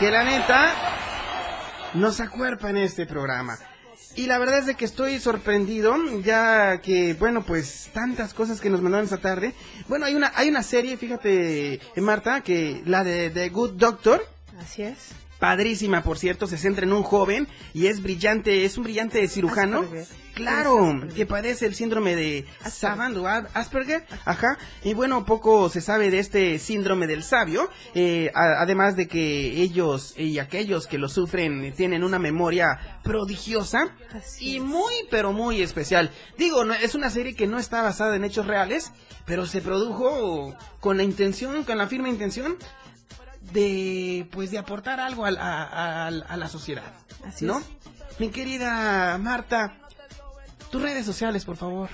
Que 0.00 0.10
la 0.10 0.24
neta 0.24 0.72
nos 1.92 2.18
acuerpa 2.20 2.70
en 2.70 2.78
este 2.78 3.06
programa. 3.06 3.58
Y 4.16 4.26
la 4.26 4.38
verdad 4.38 4.58
es 4.58 4.66
de 4.66 4.74
que 4.74 4.84
estoy 4.84 5.18
sorprendido, 5.18 5.96
ya 6.22 6.80
que, 6.80 7.14
bueno, 7.14 7.42
pues 7.42 7.90
tantas 7.92 8.32
cosas 8.32 8.60
que 8.60 8.70
nos 8.70 8.80
mandaron 8.80 9.04
esta 9.04 9.18
tarde. 9.18 9.54
Bueno, 9.86 10.06
hay 10.06 10.14
una, 10.14 10.32
hay 10.34 10.48
una 10.48 10.62
serie, 10.62 10.96
fíjate, 10.96 11.80
Marta, 11.96 12.40
que 12.40 12.82
la 12.86 13.04
de 13.04 13.30
The 13.30 13.48
Good 13.50 13.72
Doctor. 13.72 14.26
Así 14.60 14.82
es. 14.82 15.23
Padrísima, 15.44 16.02
por 16.02 16.16
cierto, 16.16 16.46
se 16.46 16.56
centra 16.56 16.86
en 16.86 16.92
un 16.94 17.02
joven 17.02 17.46
y 17.74 17.88
es 17.88 18.02
brillante, 18.02 18.64
es 18.64 18.78
un 18.78 18.84
brillante 18.84 19.28
cirujano. 19.28 19.80
Asperger. 19.80 20.06
Claro, 20.34 20.86
Asperger. 20.88 21.14
que 21.14 21.26
padece 21.26 21.66
el 21.66 21.74
síndrome 21.74 22.16
de 22.16 22.46
Savant 22.68 23.14
o 23.18 23.28
Ad- 23.28 23.48
Asperger, 23.52 24.06
ajá, 24.24 24.56
y 24.82 24.94
bueno, 24.94 25.26
poco 25.26 25.68
se 25.68 25.82
sabe 25.82 26.10
de 26.10 26.18
este 26.18 26.58
síndrome 26.58 27.06
del 27.06 27.22
sabio, 27.22 27.68
eh, 27.94 28.30
a- 28.34 28.62
además 28.62 28.96
de 28.96 29.06
que 29.06 29.60
ellos 29.60 30.14
y 30.16 30.38
aquellos 30.38 30.86
que 30.86 30.96
lo 30.96 31.10
sufren 31.10 31.74
tienen 31.76 32.02
una 32.04 32.18
memoria 32.18 32.98
prodigiosa 33.04 33.90
y 34.40 34.60
muy, 34.60 34.94
pero 35.10 35.32
muy 35.34 35.60
especial. 35.60 36.10
Digo, 36.38 36.64
no- 36.64 36.72
es 36.74 36.94
una 36.94 37.10
serie 37.10 37.34
que 37.36 37.46
no 37.46 37.58
está 37.58 37.82
basada 37.82 38.16
en 38.16 38.24
hechos 38.24 38.46
reales, 38.46 38.92
pero 39.26 39.44
se 39.44 39.60
produjo 39.60 40.56
con 40.80 40.96
la 40.96 41.02
intención, 41.04 41.64
con 41.64 41.76
la 41.76 41.86
firme 41.86 42.08
intención 42.08 42.56
de 43.52 44.26
pues 44.32 44.50
de 44.50 44.58
aportar 44.58 45.00
algo 45.00 45.24
al- 45.26 45.38
a, 45.38 45.62
a- 45.64 46.06
a 46.08 46.36
la 46.36 46.48
sociedad, 46.48 46.92
Así 47.26 47.44
¿no? 47.44 47.58
es. 47.58 47.64
Mi 48.18 48.30
querida 48.30 49.18
Marta, 49.18 49.74
tus 50.70 50.80
redes 50.82 51.04
sociales, 51.04 51.44
por 51.44 51.56
favor. 51.56 51.88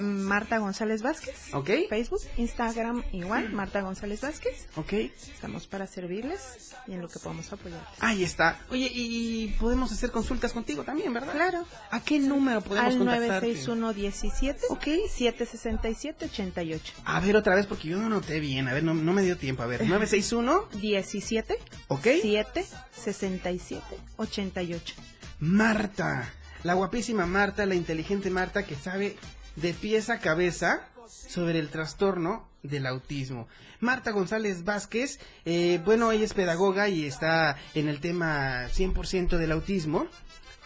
Marta 0.00 0.58
González 0.58 1.02
Vázquez. 1.02 1.54
¿Ok? 1.54 1.70
Facebook, 1.88 2.20
Instagram 2.36 3.02
igual, 3.12 3.50
Marta 3.52 3.80
González 3.80 4.20
Vázquez. 4.20 4.68
¿Ok? 4.76 4.92
Estamos 4.92 5.66
para 5.66 5.86
servirles 5.86 6.74
y 6.86 6.92
en 6.92 7.00
lo 7.02 7.08
que 7.08 7.18
podamos 7.18 7.52
apoyar. 7.52 7.84
Ahí 8.00 8.22
está. 8.22 8.58
Oye, 8.70 8.90
y 8.92 9.48
podemos 9.58 9.90
hacer 9.92 10.10
consultas 10.10 10.52
contigo 10.52 10.84
también, 10.84 11.12
¿verdad? 11.12 11.32
Claro. 11.32 11.64
¿A 11.90 12.00
qué 12.00 12.18
número 12.18 12.60
podemos 12.60 12.92
Al 12.92 12.98
contactarte? 12.98 13.54
96117 13.66 14.60
767 15.08 16.24
88. 16.26 16.92
A 17.04 17.20
ver 17.20 17.36
otra 17.36 17.54
vez 17.54 17.66
porque 17.66 17.88
yo 17.88 17.98
no 17.98 18.08
noté 18.08 18.40
bien. 18.40 18.68
A 18.68 18.74
ver, 18.74 18.84
no, 18.84 18.94
no 18.94 19.12
me 19.12 19.22
dio 19.22 19.36
tiempo. 19.36 19.62
A 19.62 19.66
ver, 19.66 19.80
961 19.88 20.68
17 20.80 21.58
¿Ok? 21.88 22.06
7 22.22 22.66
67 22.94 23.82
88. 24.16 24.94
Marta. 25.40 26.32
La 26.62 26.74
guapísima 26.74 27.26
Marta, 27.26 27.64
la 27.66 27.74
inteligente 27.74 28.30
Marta 28.30 28.64
que 28.64 28.74
sabe 28.74 29.16
de 29.56 29.74
pies 29.74 30.10
a 30.10 30.20
cabeza 30.20 30.88
sobre 31.08 31.58
el 31.58 31.68
trastorno 31.68 32.48
del 32.62 32.86
autismo. 32.86 33.48
Marta 33.80 34.10
González 34.10 34.64
Vázquez, 34.64 35.18
eh, 35.44 35.80
bueno, 35.84 36.12
ella 36.12 36.24
es 36.24 36.34
pedagoga 36.34 36.88
y 36.88 37.06
está 37.06 37.56
en 37.74 37.88
el 37.88 38.00
tema 38.00 38.68
100% 38.68 39.36
del 39.36 39.52
autismo. 39.52 40.06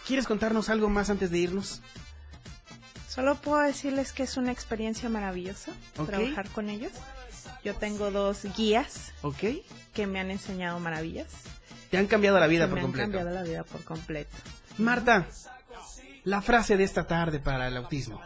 ¿Quieres 0.06 0.26
contarnos 0.26 0.68
algo 0.68 0.88
más 0.88 1.10
antes 1.10 1.30
de 1.30 1.38
irnos? 1.38 1.82
Solo 3.08 3.34
puedo 3.36 3.60
decirles 3.60 4.12
que 4.12 4.22
es 4.22 4.36
una 4.36 4.52
experiencia 4.52 5.08
maravillosa 5.08 5.72
trabajar 6.06 6.48
con 6.50 6.70
ellos. 6.70 6.92
Yo 7.64 7.74
tengo 7.74 8.10
dos 8.10 8.46
guías 8.56 9.12
¿Ok? 9.22 9.44
que 9.92 10.06
me 10.06 10.20
han 10.20 10.30
enseñado 10.30 10.78
maravillas. 10.78 11.26
Te 11.90 11.98
han 11.98 12.06
cambiado 12.06 12.38
la 12.38 12.46
vida 12.46 12.66
que 12.66 12.70
por 12.70 12.78
me 12.80 12.86
han 12.86 12.92
cambiado 12.92 13.30
la 13.30 13.42
vida 13.42 13.64
por 13.64 13.82
completo. 13.82 14.36
Marta, 14.78 15.26
la 16.24 16.40
frase 16.40 16.76
de 16.76 16.84
esta 16.84 17.06
tarde 17.06 17.40
para 17.40 17.66
el 17.66 17.76
autismo. 17.76 18.20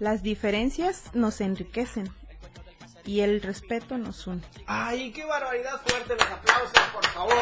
Las 0.00 0.22
diferencias 0.22 1.02
nos 1.12 1.40
enriquecen 1.42 2.10
y 3.04 3.20
el 3.20 3.42
respeto 3.42 3.98
nos 3.98 4.26
une. 4.26 4.40
¡Ay, 4.66 5.12
qué 5.12 5.26
barbaridad 5.26 5.80
fuerte! 5.86 6.14
Los 6.14 6.26
aplausos, 6.26 6.72
por 6.94 7.06
favor. 7.08 7.36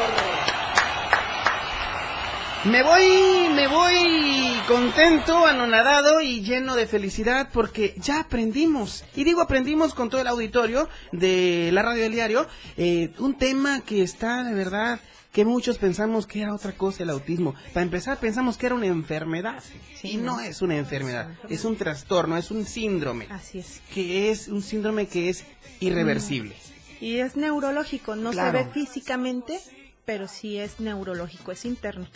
Me 2.65 2.83
voy, 2.83 3.47
me 3.55 3.67
voy 3.69 4.61
contento, 4.67 5.45
anonadado 5.45 6.19
y 6.19 6.41
lleno 6.41 6.75
de 6.75 6.85
felicidad 6.85 7.47
porque 7.53 7.95
ya 7.97 8.19
aprendimos. 8.19 9.05
Y 9.15 9.23
digo 9.23 9.39
aprendimos 9.41 9.93
con 9.93 10.09
todo 10.09 10.19
el 10.19 10.27
auditorio 10.27 10.89
de 11.13 11.69
la 11.71 11.81
radio 11.81 12.03
del 12.03 12.11
diario. 12.11 12.45
eh, 12.75 13.13
un 13.19 13.37
tema 13.37 13.79
que 13.79 14.03
está 14.03 14.43
de 14.43 14.53
verdad 14.53 14.99
que 15.31 15.45
muchos 15.45 15.77
pensamos 15.77 16.25
que 16.25 16.41
era 16.41 16.53
otra 16.53 16.71
cosa 16.71 17.03
el 17.03 17.09
autismo. 17.11 17.53
Para 17.73 17.83
empezar 17.83 18.19
pensamos 18.19 18.57
que 18.57 18.65
era 18.65 18.75
una 18.75 18.87
enfermedad. 18.87 19.63
y 20.03 20.17
no, 20.17 20.37
no. 20.37 20.39
es 20.41 20.61
una 20.61 20.77
enfermedad, 20.77 21.29
es 21.49 21.65
un 21.65 21.75
trastorno, 21.75 22.35
es 22.37 22.49
un 22.51 22.65
síndrome. 22.65 23.27
Así 23.29 23.59
es. 23.59 23.81
Que 23.93 24.31
es 24.31 24.47
un 24.47 24.61
síndrome 24.61 25.07
que 25.07 25.29
es 25.29 25.45
irreversible. 25.79 26.55
Y 26.99 27.17
es 27.19 27.35
neurológico, 27.37 28.15
no 28.15 28.31
Claro. 28.31 28.57
se 28.59 28.65
ve 28.65 28.71
físicamente, 28.71 29.59
pero 30.05 30.27
sí 30.27 30.57
es 30.57 30.79
neurológico, 30.79 31.51
es 31.51 31.63
interno, 31.65 32.07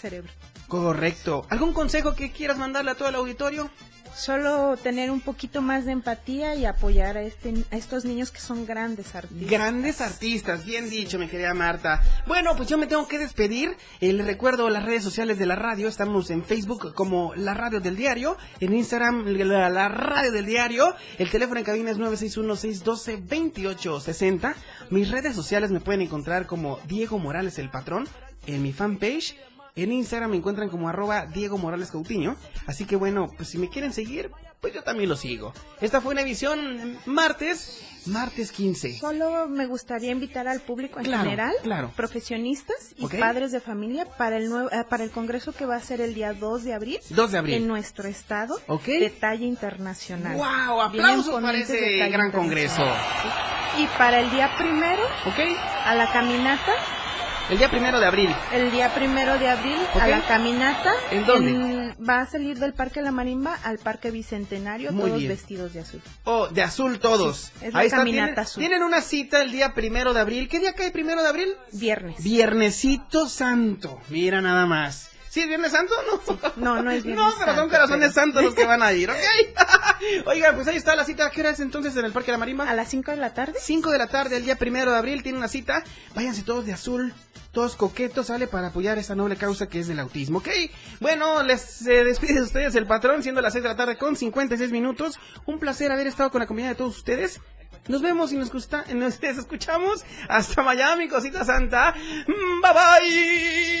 cerebro. 0.00 0.32
Correcto. 0.68 1.44
¿Algún 1.50 1.72
consejo 1.72 2.14
que 2.14 2.30
quieras 2.30 2.56
mandarle 2.56 2.92
a 2.92 2.94
todo 2.94 3.08
el 3.08 3.16
auditorio? 3.16 3.70
Solo 4.14 4.76
tener 4.76 5.10
un 5.10 5.20
poquito 5.20 5.60
más 5.62 5.84
de 5.84 5.90
empatía 5.92 6.54
y 6.54 6.66
apoyar 6.66 7.16
a, 7.16 7.22
este, 7.22 7.54
a 7.70 7.76
estos 7.76 8.04
niños 8.04 8.30
que 8.30 8.40
son 8.40 8.66
grandes 8.66 9.14
artistas. 9.14 9.50
Grandes 9.50 10.00
artistas, 10.00 10.64
bien 10.64 10.90
dicho, 10.90 11.18
mi 11.18 11.28
querida 11.28 11.54
Marta. 11.54 12.02
Bueno, 12.26 12.56
pues 12.56 12.68
yo 12.68 12.78
me 12.78 12.86
tengo 12.86 13.08
que 13.08 13.18
despedir. 13.18 13.76
Eh, 14.00 14.12
les 14.12 14.26
recuerdo 14.26 14.68
las 14.68 14.84
redes 14.84 15.04
sociales 15.04 15.38
de 15.38 15.46
la 15.46 15.56
radio. 15.56 15.88
Estamos 15.88 16.30
en 16.30 16.44
Facebook 16.44 16.92
como 16.94 17.34
La 17.34 17.54
Radio 17.54 17.80
del 17.80 17.96
Diario. 17.96 18.36
En 18.60 18.74
Instagram, 18.74 19.24
la, 19.26 19.88
Radio 19.88 20.30
del 20.32 20.44
Diario. 20.46 20.94
El 21.18 21.30
teléfono 21.30 21.60
en 21.60 21.64
cabina 21.64 21.90
es 21.90 21.98
961-612-2860. 21.98 24.54
Mis 24.90 25.10
redes 25.10 25.34
sociales 25.34 25.70
me 25.70 25.80
pueden 25.80 26.02
encontrar 26.02 26.46
como 26.46 26.78
Diego 26.86 27.18
Morales 27.18 27.58
el 27.58 27.70
Patrón. 27.70 28.06
En 28.46 28.62
mi 28.62 28.72
fanpage 28.72 29.36
en 29.82 29.92
Instagram 29.92 30.30
me 30.30 30.36
encuentran 30.36 30.68
como 30.68 30.88
arroba 30.88 31.26
Diego 31.26 31.58
Morales 31.58 31.90
Cautiño. 31.90 32.36
Así 32.66 32.84
que 32.84 32.96
bueno, 32.96 33.28
pues 33.36 33.48
si 33.48 33.58
me 33.58 33.68
quieren 33.68 33.92
seguir, 33.92 34.30
pues 34.60 34.74
yo 34.74 34.82
también 34.82 35.08
lo 35.08 35.16
sigo. 35.16 35.52
Esta 35.80 36.00
fue 36.00 36.12
una 36.12 36.20
emisión 36.22 36.98
martes, 37.06 37.82
martes 38.06 38.52
15. 38.52 38.98
Solo 38.98 39.48
me 39.48 39.66
gustaría 39.66 40.10
invitar 40.10 40.46
al 40.48 40.60
público 40.60 40.98
en 40.98 41.06
Claro, 41.06 41.22
general, 41.24 41.54
claro. 41.62 41.92
profesionistas 41.96 42.94
y 42.96 43.06
padres 43.06 43.52
de 43.52 43.60
familia 43.60 44.04
para 44.04 44.36
el 44.36 44.48
nuevo, 44.50 44.70
eh, 44.70 44.84
para 44.88 45.04
el 45.04 45.10
congreso 45.10 45.52
que 45.52 45.64
va 45.64 45.76
a 45.76 45.80
ser 45.80 46.00
el 46.00 46.12
día 46.14 46.34
2 46.34 46.64
de 46.64 46.74
abril. 46.74 46.98
2 47.10 47.32
de 47.32 47.38
abril. 47.38 47.54
En 47.54 47.66
nuestro 47.68 48.06
estado, 48.08 48.58
Ok. 48.66 48.84
de 48.86 49.10
talla 49.10 49.46
internacional. 49.46 50.36
¡Wow! 50.36 50.80
Aplausos 50.82 51.40
para 51.40 51.58
ese 51.58 52.06
gran 52.10 52.30
congreso. 52.32 52.84
Y 53.78 53.86
para 53.96 54.20
el 54.20 54.30
día 54.30 54.50
primero, 54.58 55.02
¿Ok? 55.26 55.38
a 55.86 55.94
la 55.94 56.12
caminata, 56.12 56.72
El 57.50 57.58
día 57.58 57.68
primero 57.68 57.98
de 57.98 58.06
abril. 58.06 58.30
el 58.52 58.70
día 58.70 58.94
primero 58.94 59.38
de 59.38 59.48
abril, 59.48 59.76
a 60.00 60.06
la 60.06 60.22
caminata. 60.26 60.92
¿En 61.10 61.26
dónde? 61.26 61.50
en- 61.50 61.96
va 62.08 62.20
a 62.20 62.26
salir 62.26 62.58
del 62.58 62.72
Parque 62.74 63.02
La 63.02 63.10
Marimba 63.10 63.58
al 63.64 63.78
Parque 63.78 64.10
Bicentenario, 64.12 64.92
Muy 64.92 65.06
todos 65.06 65.18
bien. 65.18 65.28
vestidos 65.30 65.72
de 65.74 65.80
azul. 65.80 66.00
Oh, 66.24 66.46
de 66.48 66.62
azul 66.62 66.98
todos. 67.00 67.50
Sí, 67.58 67.66
es 67.66 67.74
Ahí 67.74 67.86
está, 67.86 67.98
caminata 67.98 68.42
azul. 68.42 68.60
tienen 68.60 68.82
una 68.84 69.00
cita 69.00 69.42
el 69.42 69.50
día 69.50 69.74
primero 69.74 70.14
de 70.14 70.20
abril. 70.20 70.48
¿Qué 70.48 70.60
día 70.60 70.74
cae 70.74 70.90
primero 70.92 71.22
de 71.22 71.28
abril? 71.28 71.48
Viernes. 71.72 72.22
Viernesito 72.22 73.28
Santo. 73.28 74.00
Mira 74.08 74.40
nada 74.40 74.66
más. 74.66 75.09
¿Sí 75.30 75.40
es 75.40 75.46
Viernes 75.48 75.70
Santo 75.70 75.94
o 75.96 76.02
no? 76.02 76.40
No, 76.56 76.82
no 76.82 76.90
es 76.90 77.02
Viernes 77.04 77.24
No, 77.24 77.32
pero 77.38 77.54
son 77.54 77.68
corazones 77.70 78.12
pero- 78.12 78.12
santos 78.26 78.42
los 78.42 78.54
que 78.54 78.64
van 78.66 78.82
a 78.82 78.92
ir, 78.92 79.08
¿ok? 79.10 79.16
Oigan, 80.26 80.56
pues 80.56 80.66
ahí 80.66 80.76
está 80.76 80.96
la 80.96 81.04
cita. 81.04 81.26
¿A 81.26 81.30
qué 81.30 81.40
hora 81.40 81.50
es 81.50 81.60
entonces 81.60 81.96
en 81.96 82.04
el 82.04 82.12
Parque 82.12 82.26
de 82.26 82.32
la 82.32 82.38
Marimba? 82.38 82.68
A 82.68 82.74
las 82.74 82.88
5 82.88 83.12
de 83.12 83.16
la 83.16 83.32
tarde. 83.32 83.54
5 83.60 83.90
de 83.90 83.98
la 83.98 84.08
tarde, 84.08 84.36
el 84.38 84.44
día 84.44 84.56
primero 84.56 84.90
de 84.90 84.98
abril, 84.98 85.22
tiene 85.22 85.38
una 85.38 85.46
cita. 85.48 85.84
Váyanse 86.16 86.42
todos 86.42 86.66
de 86.66 86.72
azul, 86.72 87.14
todos 87.52 87.76
coquetos, 87.76 88.26
¿sale? 88.26 88.46
Para 88.48 88.68
apoyar 88.68 88.98
esa 88.98 89.14
noble 89.14 89.36
causa 89.36 89.68
que 89.68 89.78
es 89.80 89.86
del 89.88 90.00
autismo, 90.00 90.38
¿ok? 90.38 90.48
Bueno, 90.98 91.42
les 91.44 91.86
eh, 91.86 92.02
despide 92.04 92.34
de 92.34 92.42
ustedes 92.42 92.74
el 92.74 92.86
patrón, 92.88 93.22
siendo 93.22 93.40
las 93.40 93.52
6 93.52 93.62
de 93.62 93.68
la 93.68 93.76
tarde 93.76 93.96
con 93.98 94.16
56 94.16 94.72
minutos. 94.72 95.18
Un 95.46 95.58
placer 95.60 95.92
haber 95.92 96.08
estado 96.08 96.30
con 96.30 96.40
la 96.40 96.46
compañía 96.48 96.70
de 96.70 96.76
todos 96.76 96.96
ustedes. 96.96 97.40
Nos 97.88 98.02
vemos 98.02 98.32
y 98.32 98.36
nos, 98.36 98.50
gusta, 98.50 98.84
nos 98.94 99.22
escuchamos. 99.22 100.04
Hasta 100.28 100.62
Miami, 100.64 101.08
cosita 101.08 101.44
santa. 101.44 101.94
Mm, 102.26 102.60
Bye 102.62 102.72
bye. 102.72 103.80